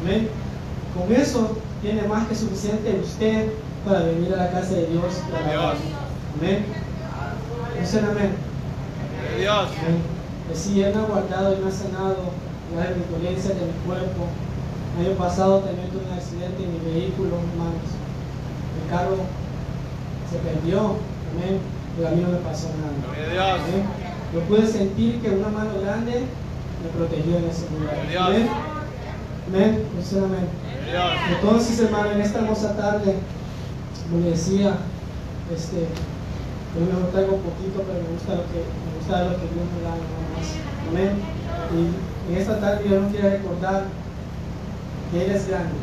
[0.03, 0.29] Amén.
[0.95, 3.53] Con eso tiene más que suficiente usted
[3.85, 5.21] para venir a la casa de Dios.
[5.29, 5.77] y alabar.
[5.77, 5.95] Dios.
[6.39, 6.65] Amén.
[7.81, 8.33] Dicen amén.
[9.39, 9.69] Dios.
[9.81, 10.03] Amén.
[10.49, 12.17] Que sí, Él me ha guardado y me ha sanado
[12.73, 14.27] mis dolencias de mi cuerpo.
[14.99, 17.89] El año pasado también tuve un accidente en mi vehículo, hermanos.
[18.77, 19.17] Mi carro
[20.31, 20.97] se perdió,
[21.33, 21.61] amén,
[21.97, 23.55] pero a mí no me pasó nada.
[23.55, 23.85] Amén.
[24.33, 26.25] Yo pude sentir que una mano grande
[26.83, 27.97] me protegió en ese lugar.
[28.27, 28.49] Amén.
[29.49, 29.85] Amén.
[30.91, 31.05] Dios.
[31.31, 33.17] Entonces, hermano, en esta hermosa tarde,
[34.11, 34.77] como decía,
[35.55, 35.87] este,
[36.75, 39.67] yo mejor traigo un poquito, pero me gusta lo que, me gusta lo que Dios
[39.73, 39.95] me da
[40.33, 40.49] más.
[40.89, 41.13] Amén.
[41.73, 43.85] Y en esta tarde yo no quiero recordar
[45.11, 45.75] que Él es grande,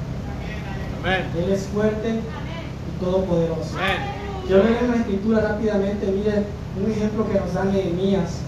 [1.01, 1.25] Amén.
[1.38, 3.77] Él es fuerte y todopoderoso.
[3.77, 4.19] Amén.
[4.45, 8.41] Quiero leer en la escritura rápidamente, miren, un ejemplo que nos da Nehemías,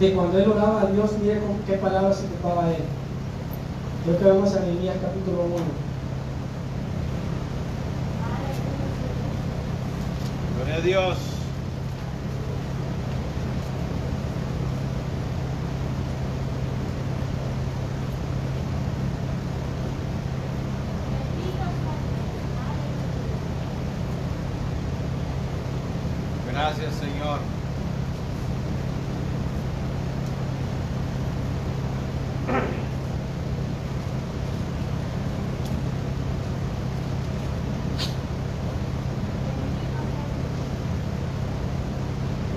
[0.00, 2.82] de cuando él oraba a Dios, miren con qué palabras se ocupaba él.
[4.04, 5.56] Creo que vamos a Nehemías capítulo 1.
[10.58, 11.16] Gloria a Dios.
[26.52, 27.38] Gracias, Señor.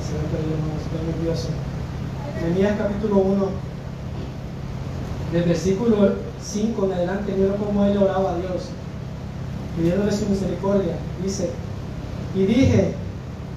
[0.01, 1.49] Se me perdió, hermanos, estoy nervioso.
[2.41, 3.47] Nehemías capítulo 1,
[5.33, 8.69] del versículo 5 en adelante, mira cómo él oraba a Dios,
[9.75, 10.95] pidiéndole su misericordia.
[11.21, 11.51] Dice,
[12.33, 12.93] y dije,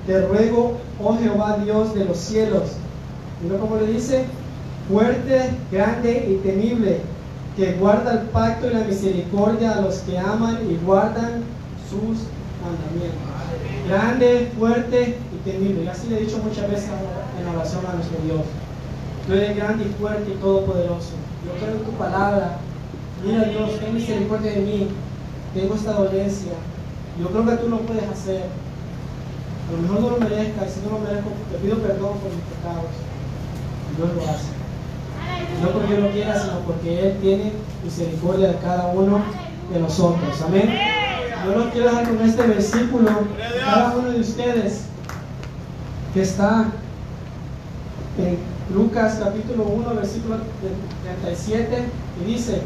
[0.06, 1.58] te ruego, oh Jehová
[1.94, 2.62] De los cielos,
[3.42, 4.24] mira cómo le dice,
[4.88, 7.00] fuerte, grande y temible,
[7.57, 11.42] que guarda el pacto y la misericordia a los que aman y guardan
[11.90, 12.24] sus
[12.62, 13.20] mandamientos.
[13.87, 15.85] Grande, fuerte y temible.
[15.85, 16.88] Y así le he dicho muchas veces
[17.38, 18.40] en oración a nuestro Dios.
[19.26, 21.12] Tú eres grande y fuerte y todopoderoso.
[21.44, 22.59] Yo creo en tu palabra.
[23.24, 24.88] Mira Dios, ten misericordia de mí.
[25.55, 26.52] Tengo esta dolencia.
[27.20, 28.44] Yo creo que tú lo puedes hacer.
[29.72, 32.44] Lo mejor no lo merezcas, y si no lo merezco, te pido perdón por mis
[32.52, 32.92] pecados.
[33.90, 34.52] Y Dios lo hace.
[35.62, 39.22] No porque lo quiera, sino porque Él tiene misericordia de cada uno
[39.72, 40.42] de nosotros.
[40.42, 40.70] Amén.
[41.44, 43.11] Yo lo quiero dejar con este versículo.
[43.64, 44.82] Cada uno de ustedes
[46.14, 46.66] que está
[48.18, 48.38] en
[48.74, 50.37] Lucas capítulo 1, versículo
[51.22, 51.85] 37,
[52.20, 52.61] y dice,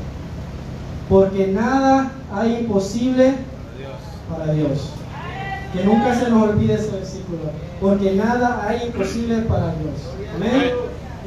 [1.09, 3.35] porque nada hay imposible
[4.29, 4.91] para Dios.
[5.73, 7.39] Que nunca se nos olvide ese versículo.
[7.81, 9.99] Porque nada hay imposible para Dios.
[10.35, 10.71] Amén.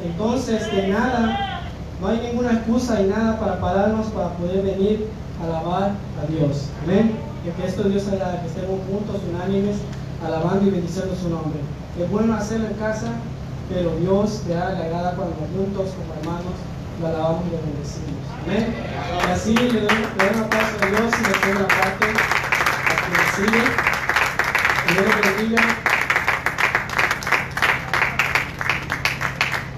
[0.04, 1.60] Entonces, que nada,
[2.00, 5.06] no hay ninguna excusa y nada para pararnos para poder venir
[5.40, 6.66] a alabar a Dios.
[6.84, 7.12] Amén.
[7.56, 9.76] Que esto Dios haga que estemos juntos, unánimes,
[10.24, 11.60] alabando y bendiciendo su nombre.
[11.98, 13.08] Es bueno hacerlo en casa,
[13.68, 16.54] pero Dios le da- le agrada cuando juntos, como hermanos,
[17.00, 18.20] lo alabamos y lo bendecimos.
[18.44, 18.74] Amén.
[19.28, 22.06] Y así le doy, le doy un aplauso a Dios y le doy una parte
[22.08, 23.89] a quien sigue.
[25.40, 25.62] Bendiga.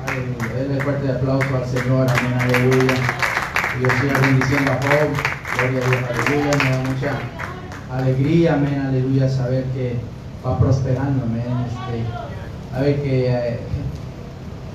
[0.08, 0.54] Aleluya.
[0.56, 2.10] Denle fuerte aplauso al Señor.
[2.10, 2.34] Amén.
[2.40, 2.94] Aleluya.
[3.78, 5.08] Dios siga bendiciendo a Job.
[5.54, 6.02] Gloria a Dios.
[6.10, 6.50] Aleluya.
[6.64, 7.12] Me da mucha
[7.96, 8.54] alegría.
[8.54, 8.80] Amén.
[8.88, 9.28] Aleluya.
[9.28, 10.00] Saber que
[10.44, 11.22] va prosperando.
[11.22, 11.44] Amén.
[11.68, 13.60] Este, a ver que eh,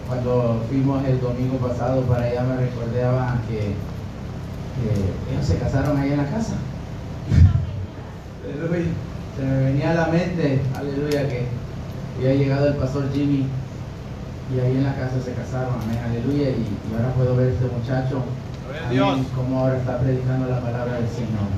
[0.08, 3.60] cuando fuimos el domingo pasado para allá me recordaba que,
[4.78, 6.54] que ellos se casaron ahí en la casa.
[8.46, 8.86] Aleluya.
[9.38, 11.46] Se me venía a la mente, aleluya, que
[12.18, 13.46] había llegado el pastor Jimmy
[14.54, 16.50] y ahí en la casa se casaron, amén, aleluya.
[16.50, 18.24] Y, y ahora puedo ver este muchacho,
[18.74, 19.28] a amén, Dios.
[19.36, 21.54] como ahora está predicando la palabra del Señor.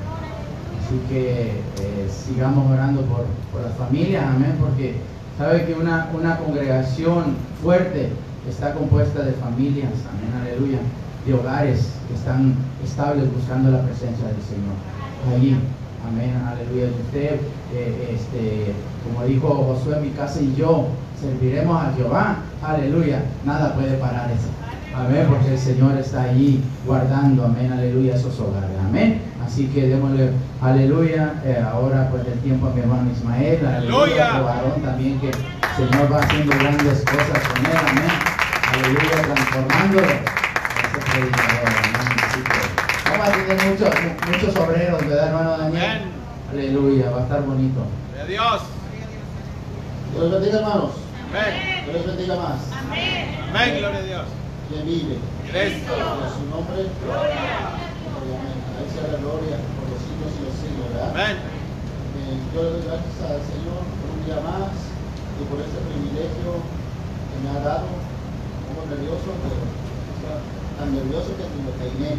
[0.76, 4.96] Así que eh, sigamos orando por, por las familias, amén, porque
[5.38, 8.10] sabe que una, una congregación fuerte
[8.48, 10.78] está compuesta de familias, amén, aleluya,
[11.24, 14.76] de hogares que están estables buscando la presencia del Señor.
[15.32, 15.56] Allí,
[16.08, 16.88] amén, aleluya.
[17.06, 17.40] Usted,
[17.74, 18.72] eh, este,
[19.04, 20.88] como dijo Josué, mi casa y yo
[21.20, 24.48] serviremos a Jehová, aleluya, nada puede parar eso.
[24.96, 29.22] Amén, porque el Señor está allí guardando, amén, aleluya, esos hogares, amén.
[29.44, 34.28] Así que démosle, aleluya, eh, ahora pues el tiempo a mi hermano Ismael, aleluya, Aleluya.
[34.32, 35.34] otro varón también que el
[35.76, 38.10] Señor va haciendo grandes cosas con él, amén,
[38.74, 40.06] aleluya, transformándolo.
[40.06, 41.79] Ese predicador,
[43.30, 43.90] que muchos,
[44.26, 45.84] muchos obreros, ¿verdad, hermano Daniel?
[45.84, 46.20] Amén.
[46.50, 47.80] Aleluya, va a estar bonito.
[48.10, 48.62] Gloria a Dios.
[50.12, 50.90] Dios los bendiga, hermanos.
[51.30, 51.84] Amén.
[51.84, 52.58] Dios los bendiga más.
[52.74, 53.78] Amén.
[53.78, 54.26] Gloria a Dios.
[54.68, 55.18] Quien vive.
[55.46, 55.94] Cristo.
[55.94, 56.90] A su nombre.
[57.06, 57.78] Gloria.
[58.10, 61.10] A él sea la gloria por los siglos y los siglos, ¿verdad?
[61.14, 61.36] Amén.
[61.38, 66.62] Eh, yo le doy gracias al Señor por un día más y por este privilegio
[66.62, 67.86] que me ha dado.
[67.86, 70.34] Un poco nervioso, pero o sea,
[70.80, 72.16] tan nervioso que me peiné.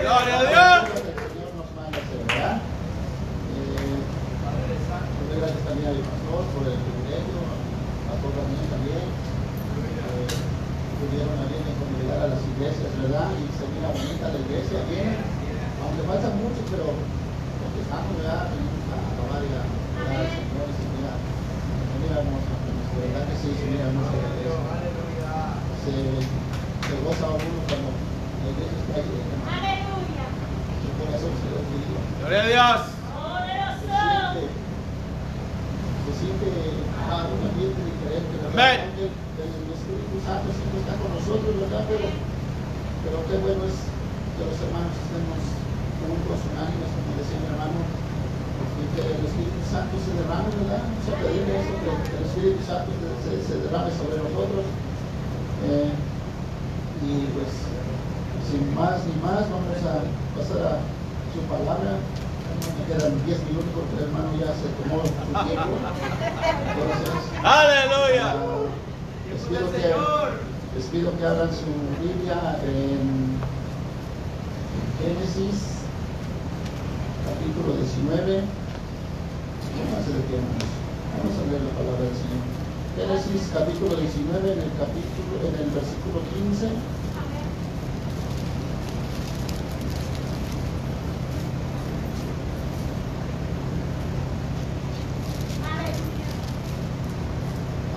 [0.00, 0.80] Gloria a Dios.
[5.20, 9.04] Lo gracias también a mi pastor por el privilegio, a pastor también también.
[9.04, 10.24] Eh,
[11.04, 13.28] pudieron también congregar a las iglesias, ¿verdad?
[13.36, 15.20] Y se mira bonita la iglesia, bien,
[15.84, 18.48] aunque faltan muchos, pero los que estamos, ¿verdad?
[18.56, 23.36] Venimos a alabar y a al Señor se mira, se mira hermosa, de verdad que
[23.36, 24.35] sí, se mira hermosa.
[25.86, 29.38] Se, se goza uno cuando la iglesia está llena.
[30.82, 31.46] Su corazón se
[32.18, 32.80] Gloria a Dios.
[33.78, 34.40] se siente,
[36.02, 36.46] se siente
[37.06, 38.34] ah, un ambiente diferente.
[38.50, 38.78] Amén.
[38.98, 41.86] El Espíritu Santo siempre está con nosotros, ¿verdad?
[41.86, 42.06] Pero,
[43.06, 45.38] pero qué bueno es que los hermanos estemos
[46.02, 50.82] juntos, unánimes, como decía mi hermano, y que el Espíritu Santo se derrame, ¿verdad?
[50.82, 54.66] Vamos a pedirle eso, que, que el Espíritu Santo se, se- se derrame sobre nosotros.
[55.66, 55.88] Eh,
[57.02, 57.48] y pues,
[58.48, 60.02] sin más ni más, vamos a
[60.34, 60.78] pasar a
[61.32, 61.98] su palabra.
[62.66, 65.12] Me quedan 10 minutos porque el hermano ya se tomó su
[65.46, 65.76] tiempo.
[66.66, 68.34] Entonces, Aleluya.
[69.30, 69.94] les, pido que,
[70.74, 71.70] les pido que abran su
[72.02, 73.38] Biblia en
[74.98, 75.86] Génesis,
[77.26, 78.42] capítulo 19.
[79.76, 80.16] Vamos a.
[81.16, 82.44] Vamos a leer la palabra del Señor.
[82.96, 86.72] Génesis, capítulo 19, en el capítulo, en el versículo 15.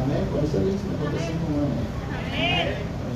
[0.09, 0.25] Amén.
[0.33, 1.85] Con este link me contesté como amén.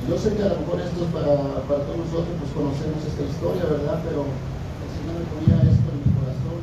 [0.06, 1.32] Yo sé que a lo mejor esto es para,
[1.66, 3.98] para todos nosotros, pues conocemos esta historia, ¿verdad?
[4.06, 6.60] Pero el Señor me ponía esto en mi corazón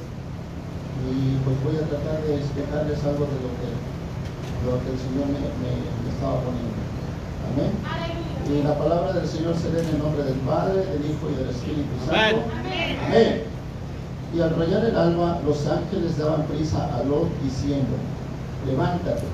[1.12, 3.70] y pues voy a tratar de explicarles algo de lo que,
[4.64, 6.80] lo que el Señor me, me- me estaba poniendo.
[7.52, 7.72] Amén.
[8.46, 11.36] Y la palabra del Señor se lee en el nombre del Padre, del Hijo y
[11.42, 12.46] del Espíritu Santo.
[13.10, 13.44] Amén.
[14.34, 17.98] Y al rayar el alba, los ángeles daban prisa a Lot diciendo,
[18.70, 19.26] levántate,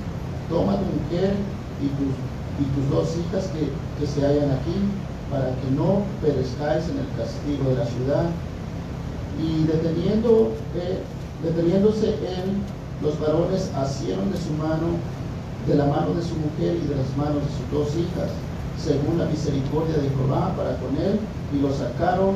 [0.49, 1.33] toma tu mujer
[1.81, 2.13] y tus,
[2.59, 3.69] y tus dos hijas que,
[3.99, 4.75] que se hallan aquí,
[5.29, 8.25] para que no perezcáis en el castigo de la ciudad.
[9.37, 11.03] Y deteniendo, eh,
[11.43, 12.57] deteniéndose él,
[13.01, 14.97] los varones asieron de su mano,
[15.67, 18.31] de la mano de su mujer y de las manos de sus dos hijas,
[18.81, 21.19] según la misericordia de Jehová para con él,
[21.53, 22.35] y lo sacaron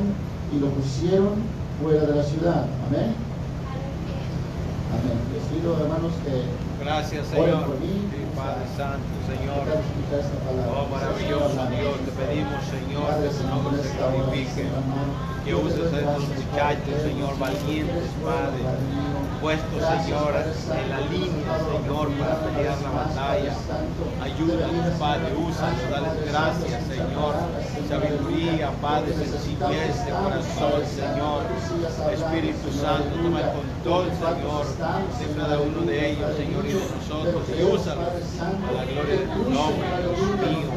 [0.54, 1.42] y lo pusieron
[1.82, 2.66] fuera de la ciudad.
[2.86, 3.16] Amén.
[4.92, 5.16] Amén.
[5.32, 6.46] Les pido, hermanos, que
[6.84, 7.78] Gracias, Señor.
[7.80, 9.62] Sí, Padre Santo, Señor.
[10.66, 14.66] Oh, maravilloso Dios, te pedimos, Señor, que tu nombre se glorifique.
[15.44, 18.62] Que uses a estos muchachos, Señor, valientes, Padre,
[19.42, 23.52] Gracias, Señor, en la línea, Señor, para pelear la batalla.
[24.22, 27.34] Ayúdanos, Padre, úsanos, dales gracias, Señor,
[27.74, 28.70] Señor, sabiduría.
[28.80, 31.42] Padre, sencillez de corazón, Señor.
[32.12, 36.72] Espíritu Señor, Santo, toma el control, Señor, de Señor, cada uno de ellos, Señor, y
[36.72, 38.06] de nosotros, y úsalos
[38.38, 40.70] a la gloria de tu nombre, Señor, Dios mío,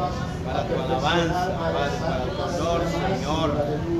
[0.43, 3.49] para tu alabanza, Padre, para tu honor, Señor.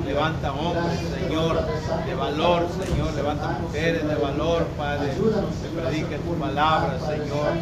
[0.06, 1.60] Levanta hombres, Gracias, Señor,
[2.06, 3.12] de valor, Señor.
[3.14, 4.64] Levanta mujeres de valor.
[4.78, 5.12] Padre.
[5.12, 7.52] Que prediquen tu palabra, Señor.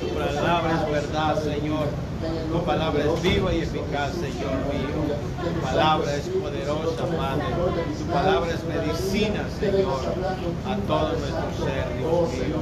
[0.00, 1.40] Tu palabra es verdad.
[1.40, 1.86] Señor.
[2.20, 5.08] Tu palabra es viva y eficaz, Señor mío.
[5.42, 7.44] Tu palabra es poderosa, Padre.
[7.98, 10.00] Tu palabra es medicina, Señor,
[10.68, 12.60] a todo nuestro ser, Dios mío.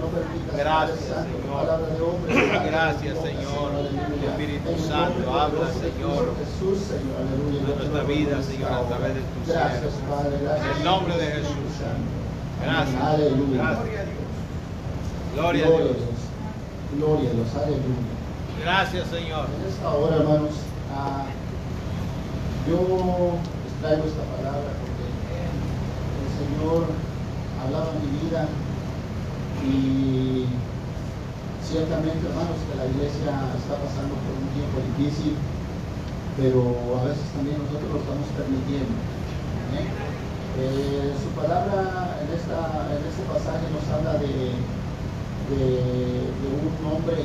[0.56, 1.66] Gracias, Señor.
[2.66, 3.72] Gracias, Señor.
[4.28, 6.34] Espíritu Santo, habla, Señor.
[7.18, 9.90] A nuestra vida, Señor, a través de tu siervo.
[10.18, 10.66] Padre, gracias.
[10.66, 11.70] En el nombre de Jesús.
[12.60, 13.02] Gracias.
[13.02, 13.62] Aleluya.
[13.62, 13.86] Gracias.
[15.34, 15.96] Gloria a Dios.
[16.96, 18.02] Gloria a Dios, aleluya.
[18.58, 19.46] Gracias, Señor.
[19.46, 20.58] En esta hora, hermanos,
[20.90, 21.22] ah,
[22.66, 26.90] yo les traigo esta palabra porque el Señor
[27.62, 28.42] hablaba en mi vida
[29.62, 30.50] y
[31.62, 35.38] ciertamente, hermanos, que la iglesia está pasando por un tiempo difícil,
[36.34, 38.98] pero a veces también nosotros lo estamos permitiendo.
[39.80, 44.52] Eh, su palabra en, esta, en este pasaje nos habla de,
[46.48, 47.16] un hombre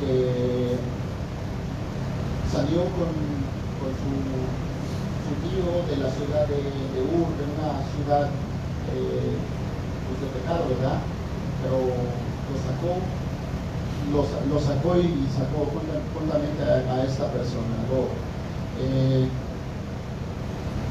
[0.00, 0.76] que
[2.52, 3.12] salió con,
[4.00, 4.40] su,
[5.46, 6.60] tío de la ciudad de,
[7.02, 8.26] Ur, de una ciudad
[8.94, 9.36] eh,
[10.08, 10.98] pues de pecado, ¿verdad?
[11.62, 11.76] Pero
[12.48, 12.98] lo sacó,
[14.12, 17.76] lo, sa- lo sacó y sacó junta- juntamente a, esta persona.
[18.80, 19.28] Eh,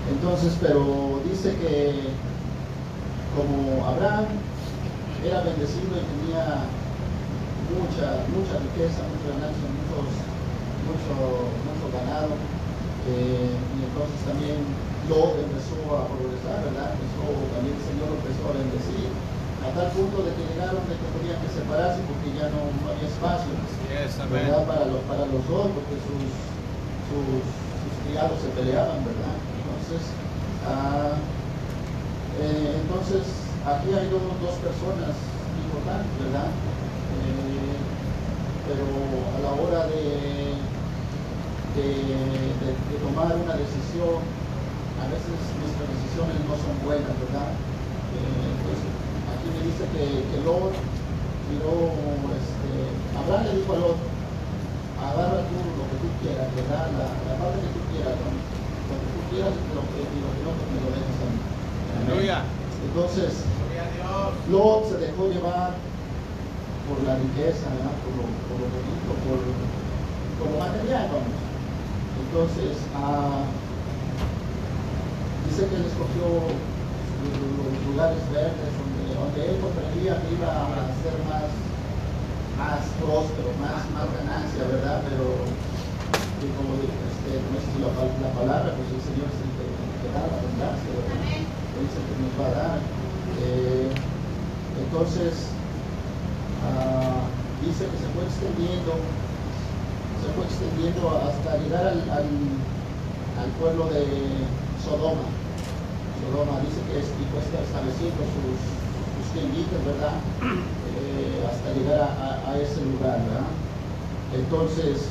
[0.09, 2.09] entonces, pero dice que
[3.35, 4.25] como Abraham
[5.23, 6.65] era bendecido y tenía
[7.69, 10.09] mucha, mucha riqueza, mucha ganancia, muchos,
[10.87, 11.13] mucho,
[11.67, 12.33] mucho ganado.
[13.09, 14.57] eh, y entonces también
[15.09, 16.93] lo empezó a progresar, ¿verdad?
[16.93, 19.09] Empezó, también el Señor lo empezó a bendecir.
[19.59, 22.85] A tal punto de que llegaron de que tenían que separarse porque ya no, no
[22.95, 23.51] había espacio.
[23.91, 24.15] Yes.
[24.31, 24.63] ¿verdad?
[24.63, 26.31] Para los, para los dos, porque sus,
[27.11, 29.35] sus, sus criados se peleaban, ¿verdad?
[29.89, 30.13] Entonces,
[30.69, 31.17] ah,
[32.37, 33.25] eh, entonces
[33.65, 34.21] aquí hay dos,
[34.61, 35.17] personas
[35.65, 36.45] importantes, ¿verdad?
[36.45, 37.73] Eh,
[38.69, 40.61] pero a la hora de,
[41.73, 44.21] de, tomar una decisión,
[45.01, 47.49] a veces nuestras decisiones no son buenas, ¿verdad?
[47.49, 47.57] me
[49.65, 50.77] dice que, que Lot
[51.49, 51.97] miró,
[52.37, 53.97] este, Abraham le dijo a Lot,
[55.01, 56.93] agarra tú lo que tú quieras, ¿verdad?
[56.93, 58.37] La, la parte que tú quieras, ¿no?
[59.37, 60.25] Lo que, me.
[62.13, 62.41] Aleluya.
[62.87, 63.43] Entonces.
[64.49, 65.77] Lot se dejó llevar
[66.89, 67.93] por la riqueza, ¿verdad?
[68.01, 69.37] por, lo, por lo bonito, por,
[70.41, 71.37] por lo material, vamos.
[72.25, 73.45] Entonces, ah,
[75.45, 76.49] dice que él escogió
[77.21, 81.53] los, los lugares verdes donde, donde él comprendía que iba a ser más,
[82.57, 85.05] más próspero, más, más ganancia, ¿verdad?
[85.05, 85.45] Pero,
[86.41, 89.51] y como este, no sé si la, pal- la palabra, pues el Señor es el
[89.59, 91.19] que, el que da la abundancia, ¿verdad?
[91.75, 92.79] Él es el que nos va a dar.
[93.43, 93.87] Eh,
[94.87, 95.51] entonces,
[96.63, 97.27] ah,
[97.61, 98.93] dice que se fue extendiendo,
[100.23, 102.27] se fue extendiendo hasta llegar al, al,
[103.43, 104.07] al pueblo de
[104.83, 105.27] Sodoma.
[106.23, 108.59] Sodoma dice que es- fue estableciendo sus,
[109.19, 110.15] sus tienditas, ¿verdad?
[110.89, 113.45] Eh, hasta llegar a, a- a ese lugar, ¿verdad?
[114.35, 115.09] Entonces,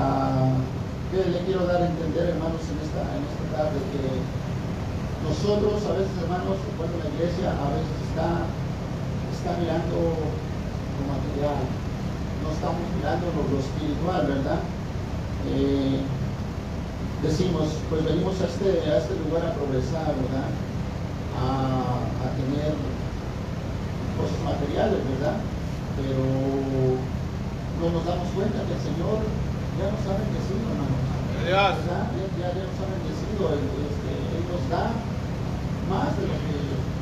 [0.00, 0.56] ah,
[1.12, 3.78] ¿qué le quiero dar a entender, hermanos, en esta, en esta tarde?
[3.92, 4.02] Que
[5.28, 8.48] nosotros a veces, hermanos, cuando la iglesia a veces está,
[9.36, 11.60] está mirando lo material,
[12.40, 14.60] no estamos mirando lo, lo espiritual, ¿verdad?
[15.52, 16.00] Eh,
[17.22, 20.48] decimos, pues venimos a este, a este lugar a progresar, ¿verdad?
[21.36, 22.72] A, a tener
[24.16, 25.36] cosas materiales, ¿verdad?
[26.00, 26.24] Pero
[27.80, 29.20] no nos damos cuenta que el Señor
[29.78, 31.02] ya nos ha bendecido, hermanos.
[31.44, 31.74] Dios.
[31.88, 34.92] Ya, ya, ya nos ha bendecido, Él, este, Él nos da
[35.88, 36.56] más de lo que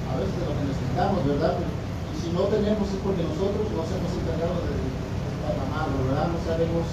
[0.09, 1.55] a veces de lo que necesitamos, ¿verdad?
[1.61, 4.73] Y si no tenemos es porque nosotros nos hemos encargado de
[5.45, 6.29] derramarlo, ¿verdad?
[6.33, 6.87] No sabemos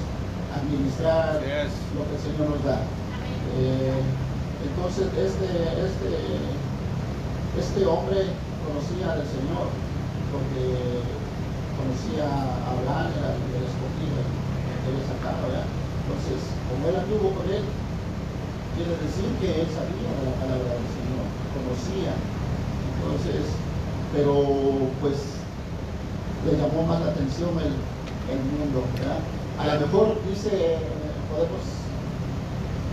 [0.51, 1.71] administrar Así es.
[1.95, 2.77] lo que el Señor nos da.
[3.59, 3.99] Eh,
[4.67, 5.47] entonces, este,
[5.79, 6.11] este,
[7.59, 8.27] este hombre
[8.67, 9.69] conocía al Señor
[10.31, 10.99] porque
[11.79, 13.71] conocía a Abraham, era el
[15.25, 16.37] Entonces,
[16.69, 17.65] como él anduvo con él,
[18.77, 21.25] quiere decir que él sabía de la palabra del Señor,
[21.57, 22.13] conocía.
[22.13, 23.41] Entonces,
[24.13, 25.17] pero pues
[26.45, 27.73] le llamó más la atención el,
[28.29, 28.85] el mundo.
[29.57, 30.77] A lo mejor dice,
[31.33, 31.63] podemos,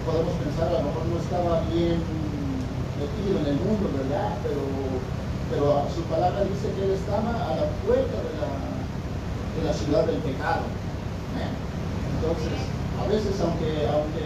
[0.08, 2.00] podemos pensar, a lo mejor no estaba bien
[2.96, 4.40] metido en el mundo, ¿verdad?
[4.40, 4.62] Pero,
[5.52, 10.06] pero su palabra dice que él estaba a la puerta de la, de la ciudad
[10.06, 10.64] del pecado.
[11.36, 11.71] ¿eh?
[12.22, 12.54] Entonces,
[13.02, 14.22] a veces aunque, aunque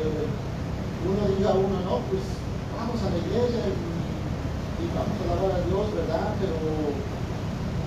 [1.09, 2.29] uno diga a uno, no, pues
[2.77, 6.29] vamos a la iglesia y, vamos a alabar a Dios, ¿verdad?
[6.37, 6.61] Pero,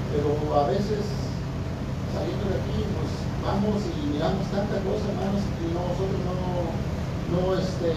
[0.09, 1.05] pero a veces
[2.09, 6.73] saliendo de aquí, pues vamos y miramos tanta cosa, hermanos, y nosotros no,
[7.29, 7.93] no, este,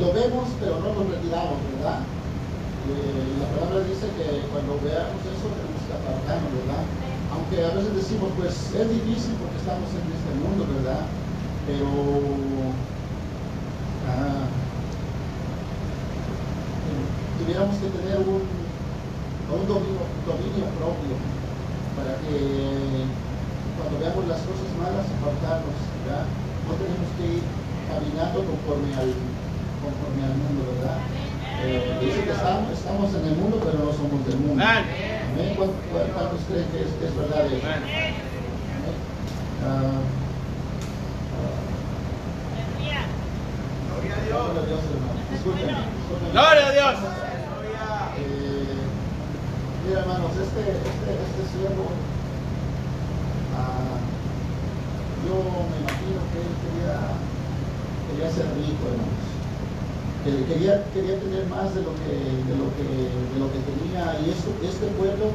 [0.00, 2.00] lo vemos, pero no lo retiramos, ¿verdad?
[2.00, 7.11] Eh, la palabra dice que cuando veamos eso tenemos que apartarnos, ¿verdad?
[7.32, 11.08] Aunque a veces decimos, pues es difícil porque estamos en este mundo, ¿verdad?
[11.64, 11.88] Pero
[14.04, 14.44] ah,
[17.40, 18.44] tuviéramos que tener un,
[19.48, 21.14] dominio, propio
[21.96, 23.04] para que
[23.76, 26.24] cuando veamos las cosas malas apartarnos, ¿verdad?
[26.68, 27.44] No tenemos que ir
[27.88, 29.12] caminando conforme al,
[29.80, 31.00] conforme al mundo, ¿verdad?
[31.64, 34.64] Eh, dice que estamos en el mundo, pero no somos del mundo.
[35.32, 35.56] Amén.
[35.56, 35.72] Amén.
[36.14, 37.66] ¿Cuántos, creen que es, que es verdad eso?
[37.66, 37.82] Amén.
[37.82, 38.32] Amén.
[39.64, 40.02] Ah,
[43.88, 45.20] Gloria a ah, gloria a Dios, hermano.
[45.30, 46.32] Disculpen, disculpen.
[46.32, 46.96] Gloria a Dios.
[48.18, 48.76] Eh,
[49.86, 51.88] mira, hermanos, este, este, este siervo,
[53.56, 53.96] ah,
[55.24, 55.34] yo
[55.70, 57.16] me imagino que él quería,
[58.10, 59.31] quería ser rico, hermanos.
[60.24, 64.22] Que quería, quería tener más de lo que, de lo que, de lo que tenía.
[64.22, 65.34] Y esto, este pueblo,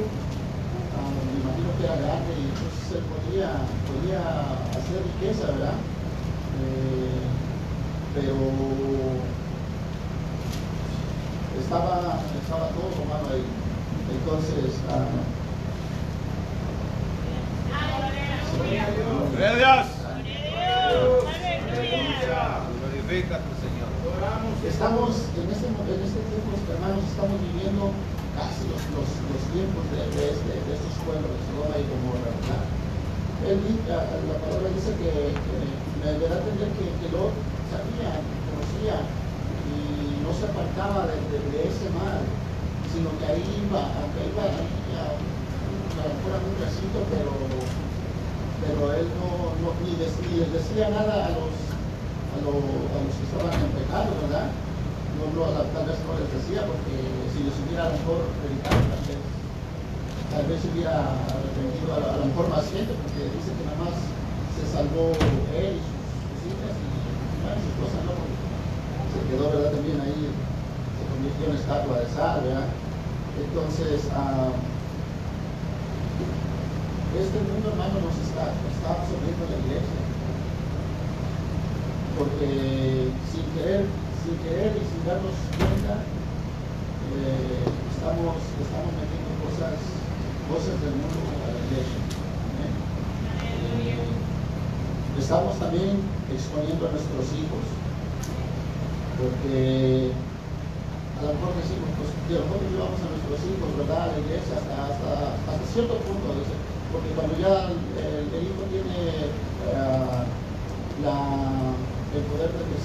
[0.95, 3.51] ah, me imagino que era grande y entonces él podía,
[3.83, 4.23] podía
[4.71, 5.75] hacer riqueza, ¿verdad?
[6.63, 7.19] Eh,
[8.15, 8.35] pero
[11.59, 13.43] estaba, estaba todo hermano ahí.
[14.07, 15.03] Entonces, ah,
[18.57, 19.85] Gloria a Dios.
[22.79, 23.56] Glorifica tu Señor.
[24.67, 27.89] Estamos en este, en este tiempo, hermanos, estamos viviendo
[28.37, 29.09] casi los, los,
[29.49, 30.29] tiempos de, de,
[30.77, 32.63] estos pueblos de Sodoma y Gomorra, ¿verdad?
[33.49, 33.57] Él,
[33.89, 37.33] la, la palabra dice que, me deberá entender que, que Lot
[37.73, 38.21] sabía,
[38.53, 39.01] conocía
[39.73, 41.17] y no se apartaba de,
[41.65, 42.21] ese mal,
[42.93, 47.33] sino que ahí iba, aunque iba a, a lo mejor a un recinto, pero,
[48.61, 50.13] pero él no, no ni les
[50.53, 51.66] decía nada a los,
[52.37, 54.47] a, lo- los que estaban en pecado, ¿verdad?
[55.17, 56.93] No no, tal vez no les decía, porque
[57.33, 59.21] si les hubiera a lo mejor predicado, tal vez,
[60.29, 63.95] tal vez hubiera arrepentido a, a lo mejor más gente, porque dice que nada más
[64.55, 66.87] se salvó él y sus, sus hijas y
[67.41, 68.13] bueno, su esposa, ¿no?
[68.13, 68.37] Porque
[69.13, 69.71] se quedó, ¿verdad?
[69.73, 70.33] También ahí,
[70.97, 72.69] se convirtió en estatua de sal, ¿verdad?
[73.37, 74.53] Entonces, ah,
[77.17, 80.06] este mundo, hermano, nos está, está absorbiendo la iglesia.
[82.17, 83.85] Porque sin querer,
[84.25, 86.01] sin querer y sin darnos cuenta,
[87.13, 87.61] eh,
[87.93, 89.77] estamos, estamos metiendo cosas,
[90.49, 92.01] cosas del mundo a la iglesia.
[92.57, 92.73] Amén.
[93.85, 94.01] Eh,
[95.21, 96.01] estamos también
[96.33, 97.65] exponiendo a nuestros hijos.
[99.21, 100.13] Porque
[101.17, 104.09] a lo mejor decimos, pues de nosotros llevamos a nuestros hijos, ¿verdad?
[104.09, 106.33] A la iglesia hasta, hasta, cierto punto,
[106.93, 109.29] porque cuando ya el, el hijo tiene
[109.69, 110.25] eh,
[111.03, 111.46] la,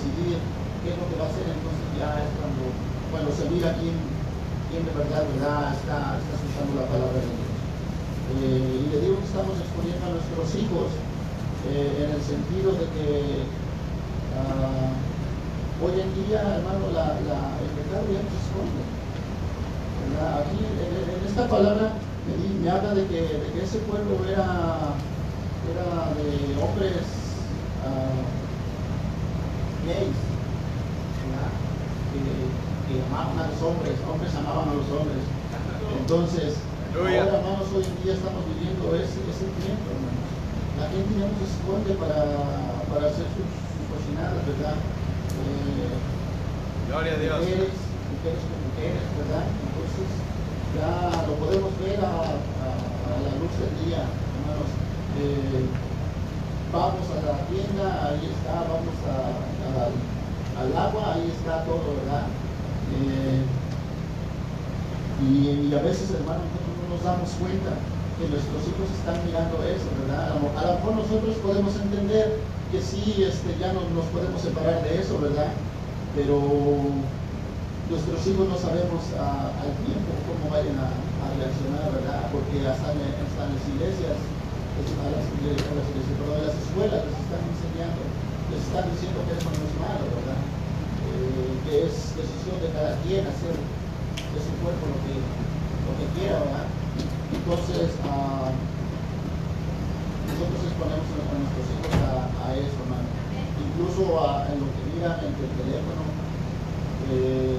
[0.02, 0.42] decidir
[0.82, 2.62] qué es lo que va a hacer, entonces ya es cuando,
[3.14, 3.94] cuando se mira quién,
[4.66, 5.78] quién de verdad, ¿verdad?
[5.78, 7.50] Está, está escuchando la palabra de Dios.
[8.42, 10.90] Eh, y le digo que estamos exponiendo a nuestros hijos
[11.70, 13.46] eh, en el sentido de que
[14.34, 14.90] ah,
[15.78, 18.82] hoy en día, hermano, la, la, el pecado ya no se esconde.
[20.02, 20.42] ¿verdad?
[20.42, 21.94] Aquí, en, esta palabra,
[22.26, 24.98] me habla de que, de que ese pueblo era,
[25.70, 25.86] era
[26.18, 27.06] de hombres
[27.86, 28.41] ah,
[29.86, 30.18] gays,
[31.22, 31.52] ¿verdad?
[32.12, 32.22] que,
[32.88, 35.22] que amaban a los hombres, hombres amaban a los hombres.
[35.98, 36.56] Entonces,
[36.96, 40.28] ahora, hermanos, hoy en día estamos viviendo ese, ese tiempo, hermanos.
[40.80, 42.20] La gente ya no se esconde para,
[42.90, 44.76] para hacer sus, sus cocinadas, ¿verdad?
[44.76, 45.92] Eh,
[46.88, 47.38] Gloria a Dios.
[47.40, 47.74] mujeres,
[48.12, 49.44] mujeres con mujeres, ¿verdad?
[49.48, 50.08] Entonces
[50.76, 50.92] ya
[51.28, 54.70] lo podemos ver a, a- a la luz del día, hermanos.
[55.20, 55.64] Eh,
[56.72, 62.28] vamos a la tienda, ahí está, vamos a- al agua, ahí está todo, ¿verdad?
[62.92, 63.42] Eh,
[65.22, 67.72] y, a veces, hermanos, nosotros no nos damos cuenta
[68.18, 70.34] que nuestros hijos están mirando eso, ¿verdad?
[70.34, 75.00] A lo, mejor nosotros podemos entender que sí, este, ya no nos podemos separar de
[75.00, 75.54] eso, ¿verdad?
[76.16, 76.36] Pero
[77.88, 80.90] nuestros hijos no sabemos ah, al tiempo cómo vayan a,
[81.32, 82.28] reaccionar, ¿verdad?
[82.28, 88.00] Porque hasta en, las iglesias, es- a las, iglesias, perdón, las escuelas les están enseñando,
[88.58, 90.40] están diciendo que eso no es malo, ¿verdad?
[90.40, 96.06] Eh, que es decisión de cada quien hacer de su cuerpo lo que, lo que
[96.16, 96.68] quiera, ¿verdad?
[97.32, 98.52] Entonces, ah,
[100.28, 103.08] nosotros exponemos a nuestros hijos a, eso, hermano.
[103.60, 104.04] Incluso
[104.48, 106.02] en lo que miran en el teléfono.
[107.08, 107.56] Eh,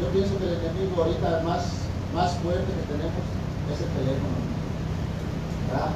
[0.00, 3.24] yo pienso que el enemigo ahorita más, más fuerte que tenemos
[3.72, 4.38] es el teléfono,
[5.66, 5.90] ¿verdad?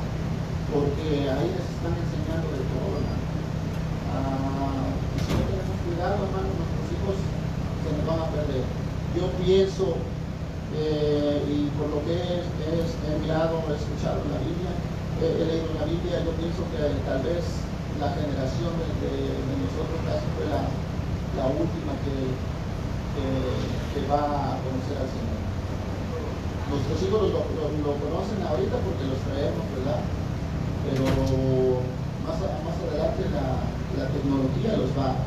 [0.72, 3.21] Porque ahí les están enseñando de todo, hermano.
[4.12, 7.16] Ah, si no tenemos cuidado, hermano, nuestros hijos
[7.82, 8.64] se nos van a perder.
[9.16, 9.96] Yo pienso,
[10.76, 14.72] eh, y por lo que he, mirado, he escuchado en la Biblia,
[15.20, 17.44] he, leído en la Biblia, yo pienso que tal vez
[18.00, 19.12] la generación de,
[19.62, 20.68] nosotros casi fue la,
[21.36, 22.36] la última que,
[23.16, 25.40] que, va a conocer al Señor.
[26.68, 30.00] Nuestros hijos lo, lo- conocen ahorita porque los traemos, ¿verdad?
[30.82, 31.84] Pero
[32.24, 35.20] más, más adelante la, la tecnología los va,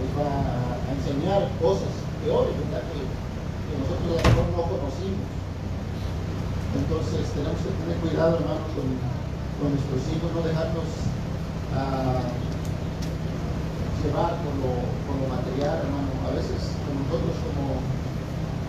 [0.00, 1.92] los va a enseñar cosas
[2.24, 2.84] peores, ¿verdad?
[2.88, 5.28] Que, que nosotros a lo mejor no conocimos.
[6.70, 8.86] Entonces tenemos que tener cuidado, hermanos, con,
[9.58, 10.88] con nuestros hijos, no dejarnos
[11.74, 12.22] ah,
[14.00, 14.70] llevar por lo,
[15.04, 16.10] por lo material, hermano.
[16.24, 17.82] A veces con nosotros como,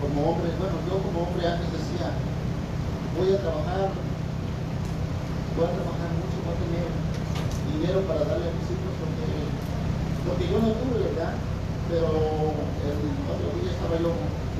[0.02, 2.10] como hombres, bueno, yo como hombre antes decía,
[3.16, 3.94] voy a trabajar,
[5.56, 7.11] voy a trabajar mucho, voy a tener
[7.78, 9.28] dinero para darle a mis hijos porque,
[10.26, 11.34] porque yo no tuve, ¿verdad?
[11.88, 12.98] Pero el
[13.28, 14.12] otro día estaba yo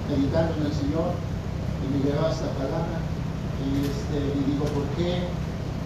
[0.08, 1.14] meditando en el Señor
[1.82, 2.98] y me llegaba esta palabra
[3.62, 5.28] y, este, y digo, ¿por qué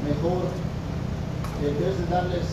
[0.05, 0.49] mejor
[1.61, 2.47] en vez de darles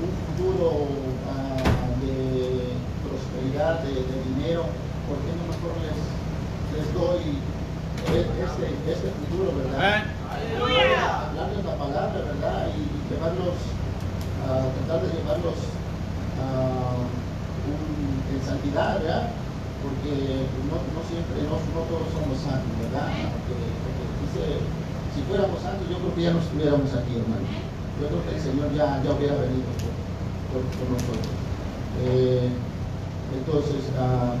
[0.00, 0.88] un futuro
[1.28, 1.60] ah,
[2.00, 2.72] de
[3.04, 4.64] prosperidad, de, de dinero,
[5.08, 5.96] ¿por qué no mejor les,
[6.72, 7.36] les doy
[8.12, 10.04] e- este, este futuro, verdad?
[11.28, 12.68] Hablarles la palabra, ¿verdad?
[12.76, 12.80] Y
[13.12, 13.56] llevarlos,
[14.46, 15.58] a tratar de llevarlos
[16.42, 16.96] ah,
[17.66, 19.30] un- en santidad, ¿verdad?
[19.82, 23.06] Porque no, no siempre, no, no todos somos santos, ¿verdad?
[23.34, 23.54] Porque,
[24.22, 24.42] dice,
[25.14, 27.46] si fuéramos santos, yo creo que ya no estuviéramos aquí, hermano.
[28.00, 29.66] Yo creo que el Señor ya, ya hubiera venido
[30.52, 31.32] por, nosotros.
[32.04, 32.48] Eh,
[33.34, 34.36] entonces, ah,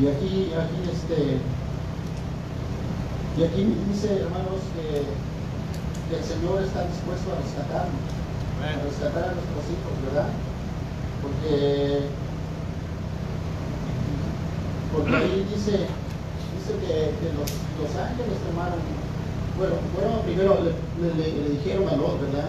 [0.00, 1.40] y aquí, aquí este,
[3.36, 8.15] y aquí dice, hermanos, que, que el Señor está dispuesto a rescatarnos, a
[8.58, 8.80] Amén.
[8.84, 10.28] rescatar a nuestros hijos, ¿verdad?
[11.22, 12.08] Porque
[14.92, 15.84] Porque ahí dice,
[16.56, 18.80] dice que, los, los ángeles tomaron,
[19.58, 20.72] bueno, bueno primero le,
[21.12, 22.48] le- dijeron a Lot, ¿verdad?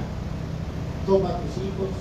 [1.05, 1.91] Toma tus hijos,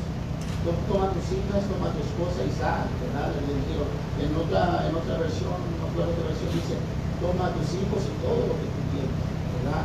[0.63, 3.35] to- toma tus hijas, toma tu esposa y sal, ¿verdad?
[3.35, 3.91] Le dijeron.
[4.17, 6.73] En otra, en otra versión, no recuerdo qué versión dice,
[7.21, 9.13] toma tus hijos y todo lo que tú tienes,
[9.61, 9.85] ¿verdad?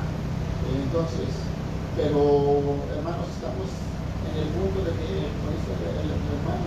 [0.71, 1.27] Entonces,
[1.99, 3.67] pero hermanos, estamos
[4.29, 6.65] en el punto de que, como dice el, el- el hermano,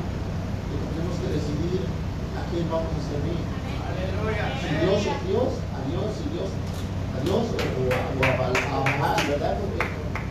[0.68, 1.80] que tenemos que decidir
[2.34, 3.38] a quién vamos a servir.
[4.60, 6.50] Si Dios es Dios, a Dios, si Dios,
[7.14, 9.54] a Dios o, o a, o a Baal, a Baal, ¿verdad?
[9.60, 9.80] Porque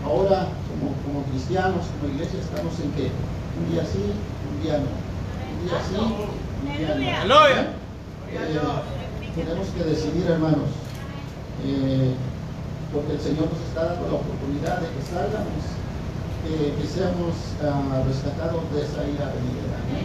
[0.04, 4.92] ahora, como, como cristianos, como iglesia, estamos en que un día sí, un día no.
[4.92, 7.02] Un día sí, un día no.
[7.24, 7.64] Aleluya.
[8.34, 10.70] Eh, tenemos que decidir, hermanos,
[11.66, 12.14] eh,
[12.92, 15.64] porque el Señor nos está dando la oportunidad de que salgamos,
[16.50, 17.34] eh, que seamos
[17.64, 19.98] ah, rescatados de esa ira venidera, ¿no?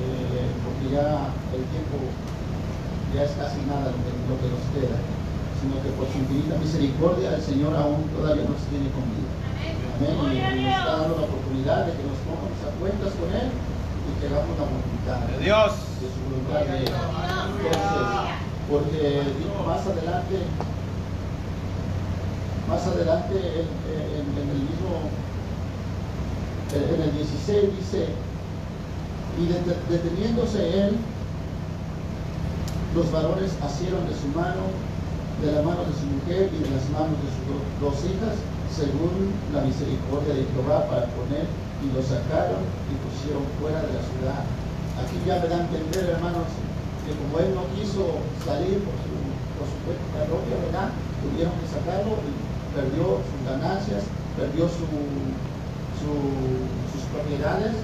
[0.00, 1.96] Eh, porque ya el tiempo
[3.14, 4.96] ya es casi nada lo que, lo que nos queda,
[5.60, 9.32] sino que por su infinita misericordia el Señor aún todavía nos tiene con vida.
[10.00, 10.16] Amén.
[10.32, 14.10] Y nos está dando la oportunidad de que nos pongamos a cuentas con Él y
[14.16, 15.72] que hagamos la voluntad De Dios.
[16.00, 16.88] de su voluntad de Él.
[16.88, 18.08] Entonces,
[18.70, 19.02] porque
[19.66, 20.36] más adelante,
[22.68, 25.10] más adelante en, en- en el mismo,
[26.76, 28.06] en el 16 dice,
[29.38, 30.96] y det- deteniéndose él,
[32.94, 34.70] los varones asieron de su mano,
[35.42, 38.36] de la mano de su mujer y de las manos de sus do- dos hijas,
[38.70, 41.46] según la misericordia de Jehová para poner,
[41.80, 42.60] y los sacaron
[42.90, 44.40] y pusieron fuera de la ciudad.
[45.00, 46.44] Aquí ya me da a entender, hermanos,
[47.06, 49.16] que como él no quiso salir por su,
[49.58, 49.66] por
[50.28, 50.92] propia, ¿verdad?
[51.24, 52.30] Tuvieron que sacarlo y
[52.76, 54.04] perdió sus ganancias,
[54.36, 54.84] perdió su,
[56.00, 57.76] su- sus propiedades,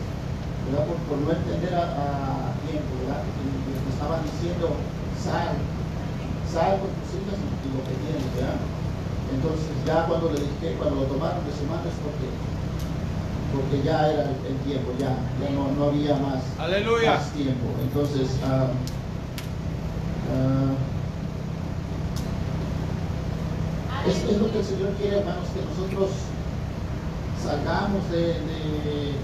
[0.66, 0.84] ¿verdad?
[0.88, 3.22] Por, por no entender a, a tiempo, ¿verdad?
[3.22, 3.46] Y,
[3.86, 4.72] le estaban diciendo,
[5.20, 5.52] sal,
[6.50, 8.58] sal con tus hijas y, lo que tienes, ¿verdad?
[9.32, 12.28] Entonces ya cuando le dije, cuando lo tomaron de su mano es porque,
[13.52, 15.12] porque ya era el, el tiempo, ya,
[15.42, 17.14] ya no, no había más, Aleluya.
[17.20, 17.66] más tiempo.
[17.82, 18.70] Entonces, ah,
[20.30, 20.74] ah,
[24.06, 26.10] es, es lo que el Señor quiere, hermanos, que nosotros
[27.46, 29.14] salgamos de, de,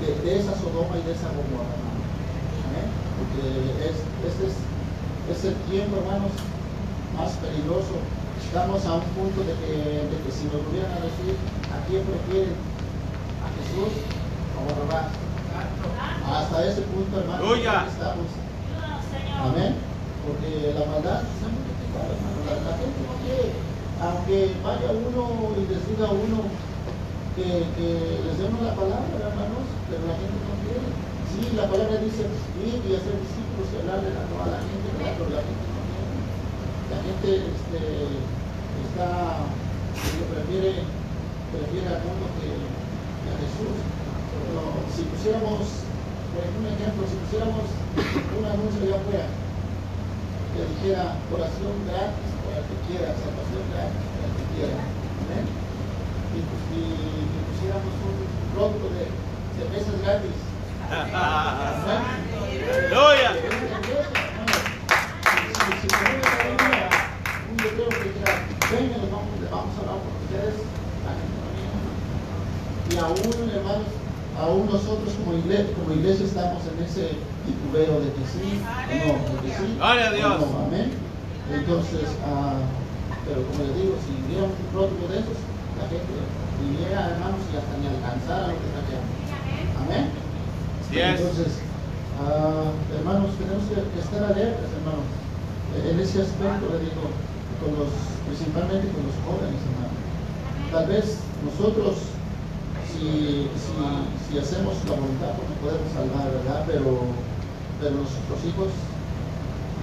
[0.00, 2.04] de, de esa Sodoma y de esa Gomorra, hermano.
[2.68, 2.88] Amén.
[3.16, 3.40] Porque
[3.88, 3.96] es,
[4.28, 4.56] este es,
[5.32, 6.32] es el tiempo, hermanos,
[7.16, 7.96] más peligroso.
[8.44, 9.72] Estamos a un punto de que,
[10.12, 11.36] de que si nos volvieran a decir
[11.72, 12.52] a quién prefieren,
[13.40, 15.08] a Jesús o a Barrabás.
[16.28, 17.86] Hasta ese punto, hermano, Aleluya.
[17.88, 18.28] estamos.
[19.40, 19.72] Amén.
[20.20, 22.38] Porque la maldad se ha multiplicado, hermano.
[22.44, 23.69] La, la gente no quiere.
[24.00, 26.48] Aunque vaya uno y les diga a uno
[27.36, 27.88] que, que
[28.24, 30.88] les demos la palabra, hermanos, pero la gente no quiere.
[31.28, 32.24] Sí, la palabra dice
[32.64, 36.16] ir y hacer discípulos y hablarle a toda la gente, pero la gente no quiere.
[36.88, 37.80] La gente este,
[38.88, 39.44] está,
[40.00, 40.88] que prefiere,
[41.52, 43.76] prefiere al mundo que, que a Jesús.
[43.84, 45.84] Pero si pusiéramos,
[46.32, 49.28] por ejemplo, un ejemplo, si pusiéramos un anuncio allá afuera
[50.60, 55.44] que dijera oración gratis para el que quiera, salvación gratis para el que quiera, ¿amén?
[56.36, 56.62] Y, pues,
[57.48, 58.16] pusiéramos un
[58.52, 59.04] producto de
[59.56, 60.36] cervezas gratis.
[62.60, 63.30] Aleluya.
[65.80, 65.88] Si-
[67.50, 68.34] un letrero que dijera,
[68.70, 70.56] vengan, vamos, vamos a hablar con ustedes,
[71.08, 71.80] la gente no viene.
[72.90, 73.88] Y aún, hermanos,
[74.40, 77.12] aún nosotros como iglesia, como iglesia estamos en ese
[77.44, 80.40] titubeo de que sí o no, de que sí Gloria a Dios.
[80.40, 80.88] no, amén.
[81.52, 82.62] Entonces, ah,
[83.26, 85.38] pero como les digo, si hubiera un producto de esos,
[85.76, 86.12] la gente
[86.62, 89.06] viniera, hermanos, y hasta ni alcanzara lo que trajeron.
[89.84, 90.04] Amén.
[90.80, 91.20] Así es.
[91.20, 91.50] Entonces,
[92.22, 95.06] ah, hermanos, tenemos que, que estar alertas, hermanos.
[95.70, 97.06] En ese aspecto, le digo,
[97.60, 97.92] con los,
[98.26, 99.98] principalmente con los jóvenes, hermanos.
[100.72, 102.14] Tal vez nosotros,
[102.90, 106.64] si, hacemos la voluntad, nos podemos salvar, ¿verdad?
[106.66, 107.06] Pero,
[107.80, 108.70] pero nuestros hijos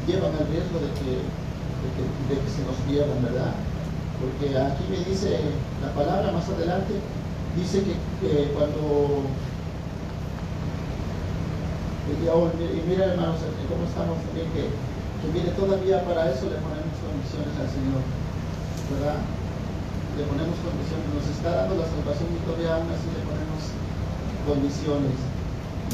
[0.07, 3.53] llevan el riesgo de que, de que, se nos pierdan, ¿verdad?
[4.19, 5.39] Porque aquí me dice
[5.83, 6.99] la palabra más adelante,
[7.55, 9.27] dice que, que cuando
[12.31, 16.57] oh, y mira hermanos, eh, cómo estamos también, que, que mire, todavía para eso le
[16.63, 18.01] ponemos condiciones al Señor,
[18.95, 19.19] ¿verdad?
[20.17, 23.69] Le ponemos condiciones, nos está dando la salvación todavía aún así le ponemos
[24.49, 25.13] condiciones.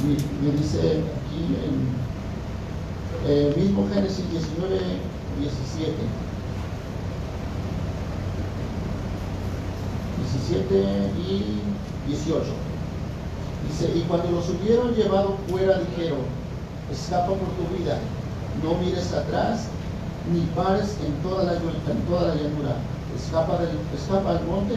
[0.08, 1.92] Me dice aquí en
[3.28, 4.80] eh, mismo Génesis 19,
[5.40, 5.92] 17.
[10.24, 10.76] 17
[11.28, 11.60] y
[12.08, 12.46] 18.
[13.68, 16.20] Dice, y cuando los hubieron llevado fuera, dijeron,
[16.92, 18.00] escapa por tu vida,
[18.64, 19.68] no mires atrás,
[20.32, 22.76] ni pares en toda la, en toda la llanura,
[23.16, 24.76] escapa, del, escapa al monte,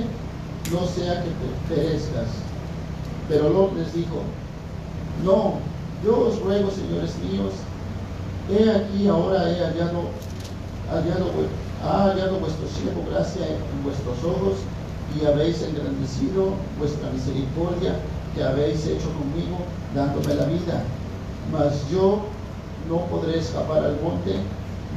[0.70, 2.28] no sea que te perezcas.
[3.28, 4.22] Pero Lot les dijo,
[5.24, 5.54] no,
[6.04, 7.52] yo os ruego, señores míos,
[8.50, 10.10] he aquí ahora he hallado,
[10.90, 11.30] hallado,
[11.84, 14.58] ha hallado vuestro siervo gracia en vuestros ojos
[15.14, 17.96] y habéis engrandecido vuestra misericordia
[18.34, 19.58] que habéis hecho conmigo,
[19.94, 20.82] dándome la vida.
[21.52, 22.20] Mas yo
[22.88, 24.36] no podré escapar al monte,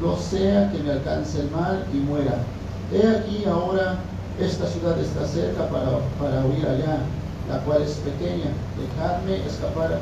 [0.02, 2.44] no sea que me alcance el mal y muera.
[2.92, 4.00] He aquí ahora
[4.40, 7.00] esta ciudad está cerca para, para huir allá,
[7.48, 8.50] la cual es pequeña.
[8.80, 10.00] Dejadme escapar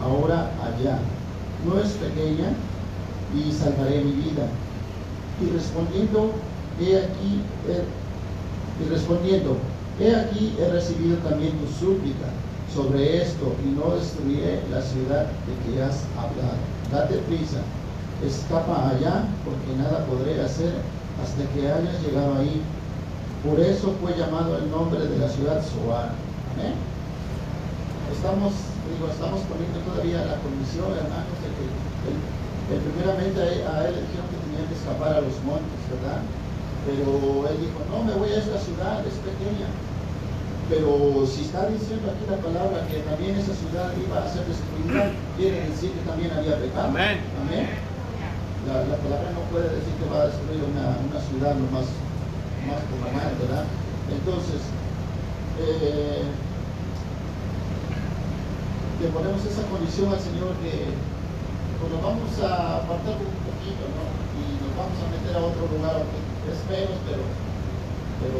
[0.00, 0.98] ahora allá.
[1.66, 2.52] No es pequeña
[3.34, 4.46] y salvaré mi vida.
[5.40, 6.32] Y respondiendo,
[6.80, 7.42] he aquí,
[8.80, 9.56] y respondiendo,
[9.98, 12.28] he aquí he recibido también tu súplica
[12.72, 16.56] sobre esto y no destruiré la ciudad de que has hablado.
[16.92, 17.58] Date prisa,
[18.24, 20.72] escapa allá, porque nada podré hacer
[21.22, 22.62] hasta que hayas llegado ahí.
[23.46, 26.14] Por eso fue llamado el nombre de la ciudad Soar.
[26.54, 26.74] Amén.
[28.10, 28.52] Estamos,
[28.86, 31.62] digo, estamos poniendo todavía la condición, hermanos, de que
[32.70, 36.22] primeramente a él le dijeron que tenía que escapar a los montes, ¿verdad?
[36.86, 39.66] Pero él dijo, no, me voy a esta ciudad, es pequeña.
[40.70, 45.10] Pero si está diciendo aquí la palabra que también esa ciudad iba a ser destruida,
[45.36, 46.88] quiere decir que también había pecado.
[46.88, 47.18] Amén.
[47.42, 47.91] Amén.
[48.66, 51.90] La, la, palabra no puede decir que va a destruir una, una ciudad lo más,
[52.62, 53.66] más normal, ¿verdad?
[54.06, 54.62] Entonces,
[55.58, 56.22] eh,
[59.02, 60.94] le ponemos esa condición al Señor que
[61.82, 64.06] pues nos vamos a apartar un poquito, ¿no?
[64.38, 66.06] Y nos vamos a meter a otro lugar
[66.46, 67.26] es menos, pero,
[68.22, 68.38] pero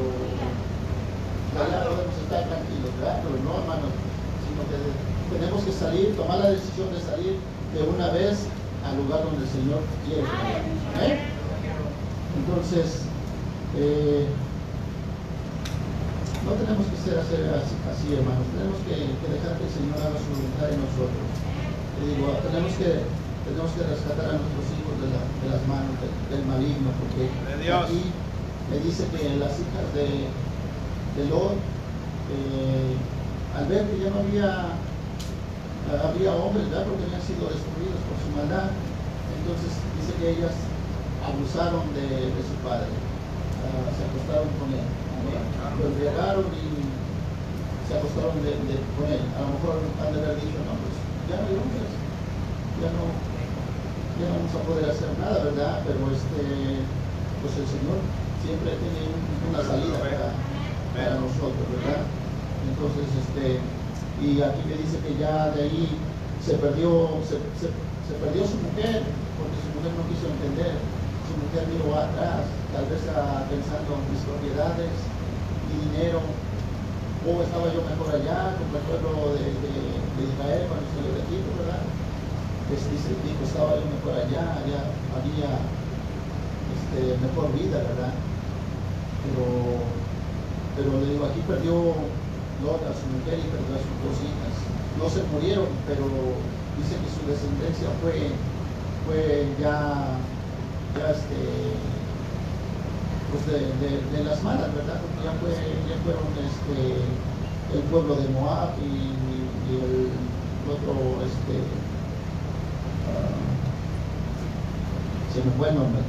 [1.66, 3.26] ya podemos estar tranquilos, ¿verdad?
[3.26, 3.90] Pero no, hermanos,
[4.46, 4.78] sino que
[5.34, 7.42] tenemos que salir, tomar la decisión de salir
[7.74, 8.46] de una vez
[8.84, 11.22] al lugar donde el Señor quiere que
[12.38, 13.06] Entonces,
[13.78, 14.26] eh,
[16.44, 17.38] no tenemos que ser así,
[17.86, 21.26] así, hermanos, tenemos que, dejar que el Señor haga su voluntad en nosotros.
[22.02, 25.10] digo, tenemos que tenemos que rescatar a nuestros hijos de,
[25.50, 25.98] las manos
[26.30, 28.02] del maligno, porque aquí
[28.70, 30.30] me dice que las hijas de,
[31.18, 31.58] de Lot,
[32.30, 32.94] eh,
[33.58, 34.78] al ver que ya no había,
[35.90, 36.86] había hombres, ¿verdad?
[36.86, 38.70] porque habían sido destruidos por su maldad,
[39.42, 40.54] entonces dice que ellas
[41.22, 46.66] abusaron de, su padre, ah, se acostaron con él, lo entregaron y
[47.86, 49.22] se acostaron con él.
[49.34, 50.94] A lo mejor han de haber dicho, no, pues
[51.28, 51.90] ya no hay hombres,
[52.82, 53.02] ya no,
[54.18, 55.82] ya no vamos a poder hacer nada, ¿verdad?
[55.86, 56.42] Pero este,
[57.42, 57.98] pues el Señor
[58.42, 59.02] siempre tiene
[59.50, 62.04] una salida para, nosotros, ¿verdad?
[62.68, 63.58] Entonces, este,
[64.22, 65.98] y aquí me dice que ya de ahí
[66.38, 67.42] se perdió, se,
[68.22, 69.02] perdió su mujer,
[69.34, 70.78] porque su mujer no quiso entender.
[71.26, 74.94] Su mujer miró atrás, tal vez pensando en mis propiedades
[75.70, 79.54] y dinero, o estaba yo mejor allá, con el pueblo de,
[80.22, 81.82] Israel cuando salió de Egipto, ¿verdad?
[82.70, 84.80] dice, dijo, estaba yo mejor allá, allá
[85.18, 85.50] había
[86.78, 88.14] este, mejor vida, ¿verdad?
[89.26, 89.82] Pero,
[90.78, 92.06] pero le digo, aquí perdió
[92.62, 94.54] A su mujer y perdió a sus dos hijas.
[94.94, 96.06] No se murieron, pero
[96.78, 98.30] dice que su descendencia fue,
[99.02, 100.14] fue ya,
[100.94, 101.74] ya este,
[103.34, 104.94] pues de, las malas, ¿verdad?
[105.02, 105.50] Porque ya, fue,
[105.90, 107.02] ya fueron este,
[107.74, 109.10] el pueblo de Moab y,
[109.74, 110.14] el
[110.70, 111.66] otro, este,
[115.34, 116.02] se me fue el nombre,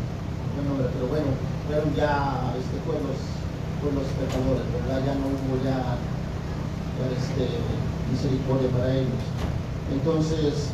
[0.94, 1.34] pero bueno,
[1.66, 3.18] fueron ya este, pueblos,
[3.82, 5.02] pueblos pecadores, ¿verdad?
[5.02, 5.98] Ya no hubo ya,
[7.02, 7.50] este,
[8.12, 9.24] misericordia para ellos.
[9.92, 10.70] Entonces,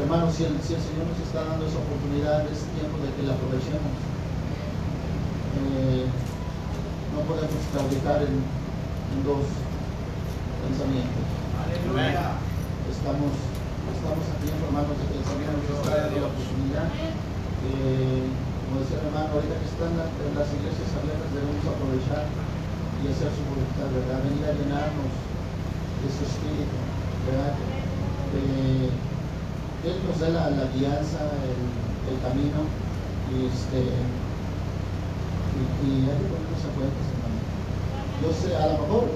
[0.00, 3.22] hermanos, si el, si el, Señor nos está dando esa oportunidad, es tiempo de que
[3.28, 3.92] la aprovechemos.
[5.60, 6.06] Eh,
[7.12, 9.44] no podemos claudicar en, en dos
[10.64, 11.22] pensamientos.
[12.88, 13.34] Estamos
[14.02, 16.86] estamos aquí informando de que el Señor nos está dando la oportunidad.
[16.90, 18.26] Eh,
[18.66, 22.24] como decía el hermano, ahorita que están en las iglesias abiertas debemos aprovechar
[23.02, 24.22] y hacer su voluntad, ¿verdad?
[24.22, 26.76] Venir a llenarnos de su espíritu,
[27.26, 27.58] ¿verdad?
[28.38, 28.90] Eh,
[29.82, 31.58] él nos da la, la guianza, el,
[32.06, 32.62] el, camino
[33.34, 33.90] y este
[35.82, 37.38] y, hay que ponernos a cuentas, hermano.
[38.22, 39.10] Yo sé, a lo mejor,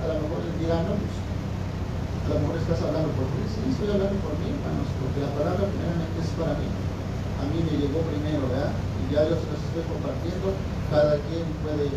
[0.00, 3.44] a lo mejor dirán, no, pues a lo mejor estás hablando por ti.
[3.52, 6.68] Sí, estoy hablando por mí, hermanos, porque la palabra primeramente es para mí.
[6.72, 8.72] A mí me llegó primero, ¿verdad?
[8.72, 10.56] Y ya yo se estoy compartiendo.
[10.88, 11.92] Cada quien puede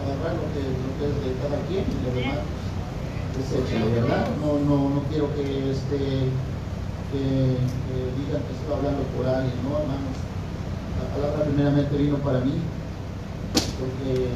[0.00, 2.40] agarrar lo que, lo que es de cada quien y lo demás
[3.36, 4.26] deséchalo, ¿verdad?
[4.40, 6.28] No, no, no quiero que este
[7.10, 7.22] que,
[7.58, 10.16] que digan que estoy hablando por alguien, no hermanos.
[11.00, 12.60] La palabra primeramente vino para mí,
[13.80, 14.30] porque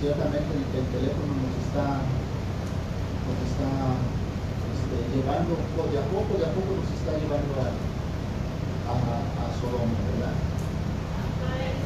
[0.00, 3.70] ciertamente el, el teléfono nos está, nos está
[4.72, 7.68] este, llevando, o de a poco, de a poco nos está llevando a,
[8.88, 10.34] a, a Sodoma, ¿verdad?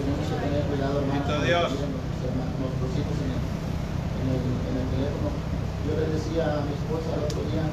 [0.00, 1.99] Tenemos que tener cuidado, hermanos,
[2.30, 5.34] Nuestros hijos en el, teléfono.
[5.82, 7.66] Yo le decía a mi esposa el otro día,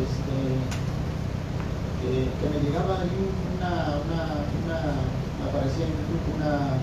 [0.00, 0.64] este,
[2.00, 4.78] que, me llegaba ahí una, una, una,
[5.44, 6.80] aparecía en YouTube una,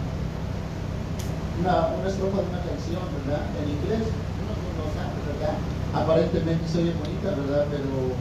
[1.58, 3.42] una, una estrofa de una canción, ¿verdad?
[3.58, 4.14] En inglés,
[4.46, 5.58] no, no, sabe, ¿verdad?
[5.98, 7.66] Aparentemente se oye bonita, ¿verdad?
[7.74, 8.14] Pero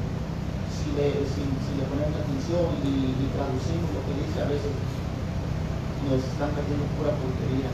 [0.73, 4.73] si le, si, le ponemos atención y, y traducimos lo que dice, a veces
[6.09, 7.69] nos están metiendo pura porquería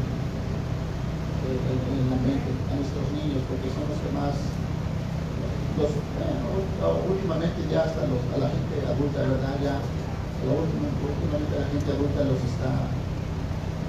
[1.53, 4.35] en, la mente a nuestros niños, porque son los que más
[5.77, 5.93] los,
[7.09, 9.57] últimamente ya hasta los, a la gente adulta, ¿verdad?
[9.61, 9.77] Ya
[10.43, 12.91] últimamente la gente adulta los está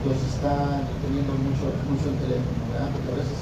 [0.03, 2.91] los está teniendo mucho, mucho en teléfono, ¿verdad?
[2.91, 3.39] Porque a veces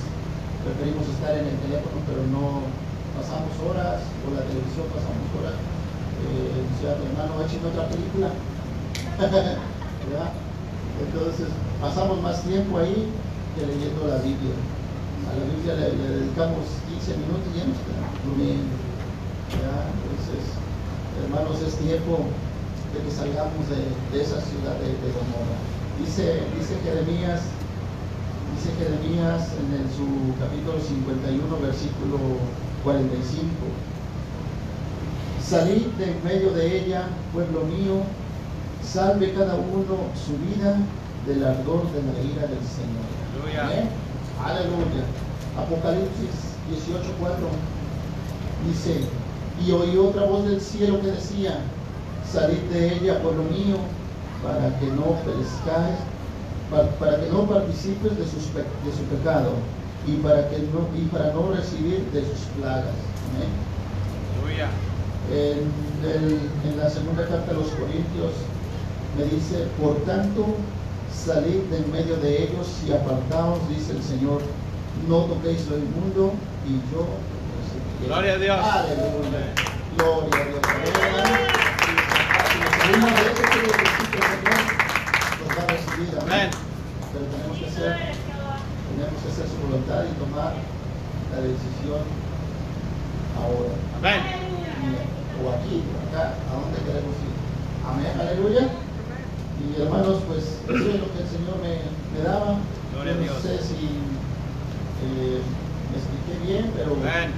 [0.61, 2.69] preferimos estar en el teléfono, pero no
[3.17, 5.57] pasamos horas, por la televisión pasamos horas.
[5.57, 8.29] Eh, mi hermano, otra película.
[11.01, 11.47] Entonces,
[11.81, 13.09] pasamos más tiempo ahí
[13.55, 14.55] que leyendo la Biblia.
[15.27, 18.15] A la Biblia le, dedicamos 15 minutos y ya nos quedamos.
[19.51, 19.91] ¿verdad?
[19.91, 20.43] Entonces,
[21.19, 22.23] hermanos, es tiempo
[22.95, 25.59] de que salgamos de, de esa ciudad de, de Gomorra.
[25.99, 27.41] Dice, dice Jeremías,
[28.55, 30.07] dice Jeremías en su
[30.39, 32.17] capítulo 51, versículo
[32.83, 33.51] 45.
[35.43, 38.03] Salid de en medio de ella, pueblo mío,
[38.81, 40.77] salve cada uno su vida
[41.25, 43.05] del ardor de la ira del Señor.
[43.33, 43.63] Aleluya.
[43.65, 43.89] Amén.
[44.43, 45.03] Aleluya.
[45.57, 47.49] Apocalipsis 18:4
[48.67, 49.01] dice,
[49.65, 51.59] y oí otra voz del cielo que decía,
[52.31, 53.77] salid de ella, pueblo mío,
[54.43, 55.97] para que no perezcáis,
[56.71, 59.51] pa- para, que no participes de, sus de su pecado
[60.07, 62.95] y para, que no, y para no recibir de sus plagas.
[64.41, 64.67] Aleluya.
[65.31, 65.69] En,
[66.71, 68.31] en la segunda carta a los Corintios
[69.17, 70.45] me dice, por tanto,
[71.13, 74.41] salid de en medio de ellos y apartaos, dice el Señor,
[75.07, 76.33] no toquéis lo inmundo
[76.67, 77.21] y yo os
[77.57, 78.07] recibiré".
[78.07, 78.59] Gloria a Dios.
[78.59, 79.53] Aleluya.
[79.97, 80.61] Gloria a Dios.
[82.61, 84.61] Nos salimos de ese quiere decir que el Señor
[85.39, 86.09] nos va a recibir.
[86.21, 86.33] Amén.
[86.33, 86.49] Amén.
[87.11, 87.91] Pero tenemos que hacer,
[88.91, 90.53] tenemos que hacer su voluntad y tomar
[91.31, 92.03] la decisión
[93.35, 94.21] ahora Amén.
[95.39, 97.35] o aquí, o acá, a dónde queremos ir.
[97.87, 98.69] Amén, aleluya.
[99.61, 101.73] Y hermanos, pues eso es lo que el Señor me,
[102.17, 102.57] me daba.
[102.93, 103.87] Gloria no sé si
[105.05, 107.31] eh, me expliqué bien, pero Amén.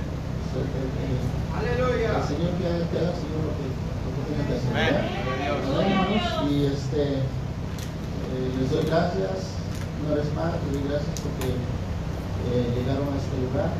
[0.53, 4.43] pues, el, el- el Señor que haga, que haga, Señor, lo que, lo que tenga
[4.49, 4.73] que hacer.
[4.73, 6.51] Hermanos.
[6.51, 9.55] Y este, eh, les doy gracias
[10.03, 13.71] una vez más, les doy gracias porque eh, llegaron a este lugar,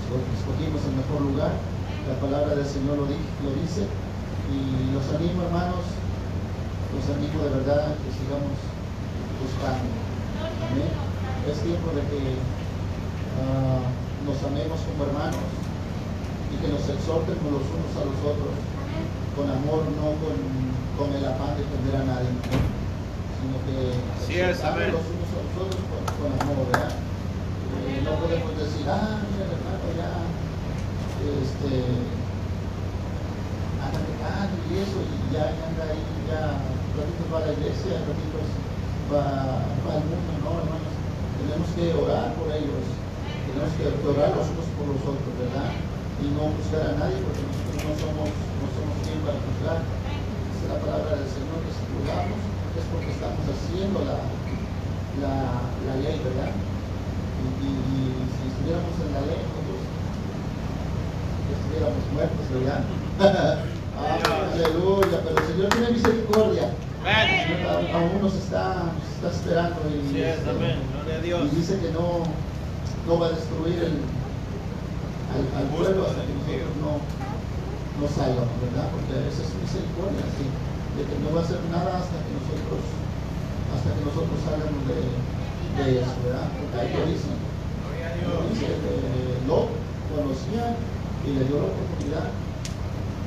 [0.00, 1.52] Esco- escogimos el mejor lugar,
[2.08, 3.84] la palabra del Señor lo, di- lo dice,
[4.48, 5.84] y los animo hermanos,
[6.94, 8.56] los animo de verdad que sigamos
[9.42, 9.86] buscando.
[10.70, 10.90] Amén.
[11.50, 12.20] Es tiempo de que
[13.42, 13.84] ah,
[14.24, 15.44] nos amemos como hermanos
[16.52, 18.54] y que nos exhorten los unos a los otros
[19.36, 20.36] con amor, no con,
[20.96, 22.54] con el afán de ofender a nadie, ¿no?
[23.42, 23.76] sino que
[24.16, 24.94] Así es, amén.
[24.94, 26.94] los unos a los otros con, con amor, ¿verdad?
[27.84, 30.22] Eh, no podemos decir, ah, mira, hermano, ya,
[31.42, 31.74] este,
[33.82, 36.62] anda pecando y eso, y ya anda ahí, ya,
[36.94, 38.46] ratitos va a la iglesia, ratitos
[39.10, 39.22] va,
[39.82, 40.94] va mundo, no, hermanos,
[41.38, 42.84] tenemos que orar por ellos,
[43.50, 45.74] tenemos que orar los unos por los otros, ¿verdad?
[46.22, 49.78] Y no juzgar a nadie, porque nosotros no somos, no somos quien para juzgar.
[49.82, 52.40] Esa es la palabra del Señor, que si juzgamos
[52.78, 54.18] es porque estamos haciendo la,
[55.18, 56.54] la, ley, ¿verdad?
[57.42, 59.82] Y, y- si estuviéramos en la ley, nosotros
[61.50, 63.64] ya estuviéramos muertos, ¿verdad?
[63.98, 66.70] Aleluya, pero el Señor tiene misericordia.
[67.94, 70.80] Aún- nos está, está esperando y, Así es, amén.
[70.90, 71.40] Gloria a Dios.
[71.52, 72.24] y dice que no,
[73.06, 74.00] no va a destruir el,
[75.30, 76.92] al, al pueblo hasta que nosotros no,
[78.00, 78.88] no salgamos, ¿verdad?
[78.90, 80.48] Porque esa es misericordia, sí,
[80.96, 82.80] de que no va a hacer nada hasta que nosotros,
[83.76, 86.48] hasta que nosotros salgamos de, de eso, ¿verdad?
[86.56, 87.30] Porque ahí lo dice.
[87.30, 88.58] Gloria a Lo Dios.
[88.58, 89.68] dice, eh, Lot
[90.08, 90.64] conocía
[91.28, 92.26] y le dio la oportunidad.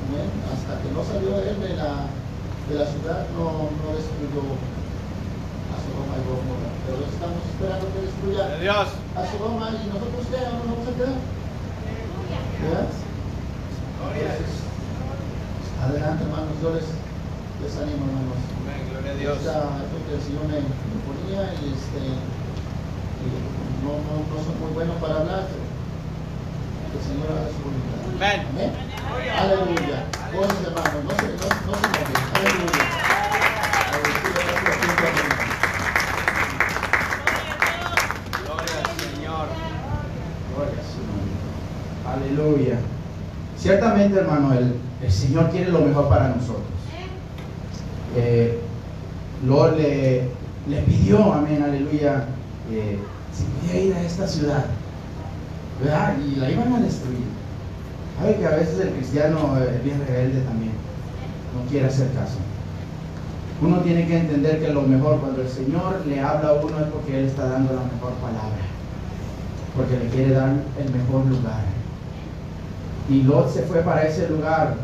[0.08, 2.08] Hasta que no salió él de la,
[2.68, 6.70] de la ciudad, no, no destruyó a Sodoma y Gomorra.
[6.88, 8.88] Pero estamos esperando que destruya Dios.
[9.12, 11.16] a Sodoma y nosotros qué, ¿A dónde vamos a quedar?
[14.08, 14.48] Entonces,
[16.62, 16.88] yo les,
[17.62, 18.40] les animo, hermanos.
[18.64, 18.82] Amén.
[18.90, 19.38] Gloria a Dios.
[19.38, 23.26] Esta- es lo que el Señor me, me ponía y este y
[23.84, 25.46] no, no, no soy muy bueno para hablar,
[26.94, 27.98] el Señor haga su voluntad.
[28.16, 28.38] Amén.
[28.50, 28.70] Amén.
[29.38, 29.98] Aleluya.
[30.32, 31.86] Goces, hermanos, no se, no, no se.
[32.38, 32.84] Aleluya.
[38.44, 39.46] Gloria al Señor.
[40.54, 41.34] Gloria nombre.
[42.12, 42.76] Aleluya.
[43.56, 46.64] Ciertamente, hermano, el, el Señor quiere lo mejor para nosotros.
[48.16, 48.60] Eh,
[49.46, 50.28] Lord le,
[50.68, 52.24] le pidió, amén, aleluya,
[52.70, 52.98] eh,
[53.32, 54.64] si podía ir a esta ciudad,
[55.80, 57.26] Y la iban a destruir.
[58.18, 60.72] Sabe que a veces el cristiano eh, es bien rebelde también,
[61.54, 62.38] no quiere hacer caso.
[63.62, 66.86] Uno tiene que entender que lo mejor, cuando el Señor le habla a uno es
[66.92, 68.68] porque Él está dando la mejor palabra
[69.78, 71.62] porque le quiere dar el mejor lugar.
[73.08, 74.74] Y Lot se fue para ese lugar,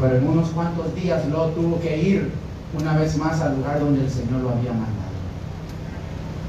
[0.00, 2.32] pero en unos cuantos días Lot tuvo que ir
[2.78, 5.03] una vez más al lugar donde el Señor lo había mandado.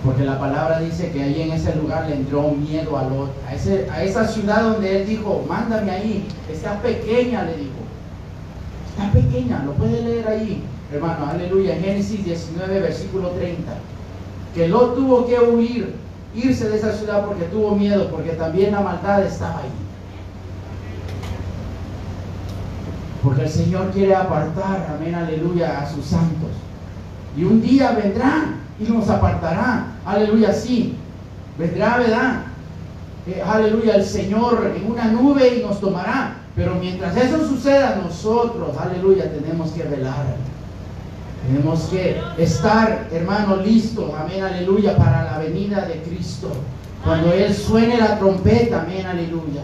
[0.05, 4.03] Porque la palabra dice que ahí en ese lugar le entró miedo a Lot, a,
[4.03, 7.71] esa ciudad donde él dijo, mándame ahí, está pequeña, le dijo.
[8.91, 13.73] Está pequeña, lo puede leer ahí, hermano, aleluya, en Génesis 19, versículo 30.
[14.53, 15.95] Que Lot tuvo que huir,
[16.35, 19.71] irse de esa ciudad porque tuvo miedo, porque también la maldad estaba ahí.
[23.23, 26.51] Porque el Señor quiere apartar, amén, aleluya, a sus santos.
[27.35, 30.95] Y un día vendrá y nos apartará, aleluya, sí.
[31.57, 32.41] Vendrá, ¿verdad?
[33.27, 36.37] Eh, aleluya, el Señor en una nube y nos tomará.
[36.55, 40.25] Pero mientras eso suceda, nosotros, aleluya, tenemos que velar.
[41.47, 46.49] Tenemos que estar, hermano, listos, amén, aleluya, para la venida de Cristo.
[47.03, 49.61] Cuando Él suene la trompeta, amén, aleluya.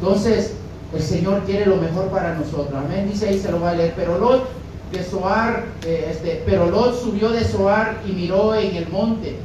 [0.00, 0.54] Entonces,
[0.92, 2.74] el Señor quiere lo mejor para nosotros.
[2.74, 3.92] Amén, dice ahí, se lo va a leer.
[3.94, 4.48] Pero Lot
[4.92, 9.36] de Soar, eh, este, pero Lot subió de Soar y miró en el monte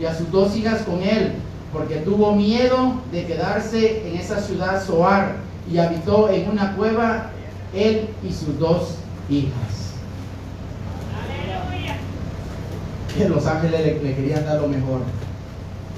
[0.00, 1.32] y a sus dos hijas con él,
[1.72, 5.36] porque tuvo miedo de quedarse en esa ciudad Soar
[5.70, 7.30] y habitó en una cueva
[7.74, 8.96] él y sus dos
[9.28, 9.94] hijas.
[13.16, 15.00] Que los ángeles le, le querían dar lo mejor,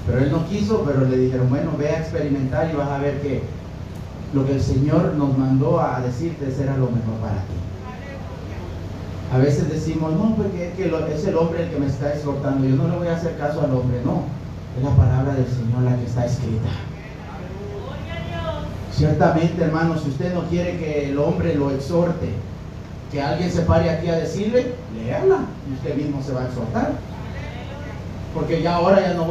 [0.07, 3.21] pero él no quiso, pero le dijeron, bueno, ve a experimentar y vas a ver
[3.21, 3.43] que
[4.35, 7.55] lo que el Señor nos mandó a decirte será lo mejor para ti.
[9.33, 12.13] A veces decimos, no, porque es, que lo- es el hombre el que me está
[12.13, 12.67] exhortando.
[12.69, 14.25] Yo no le voy a hacer caso al hombre, no.
[14.77, 16.69] Es la palabra del Señor la que está escrita.
[18.95, 22.29] Ciertamente, hermano, si usted no quiere que el hombre lo exhorte,
[23.11, 26.93] que alguien se pare aquí a decirle, léala y usted mismo se va a exhortar.
[28.35, 29.31] Porque ya ahora ya no voy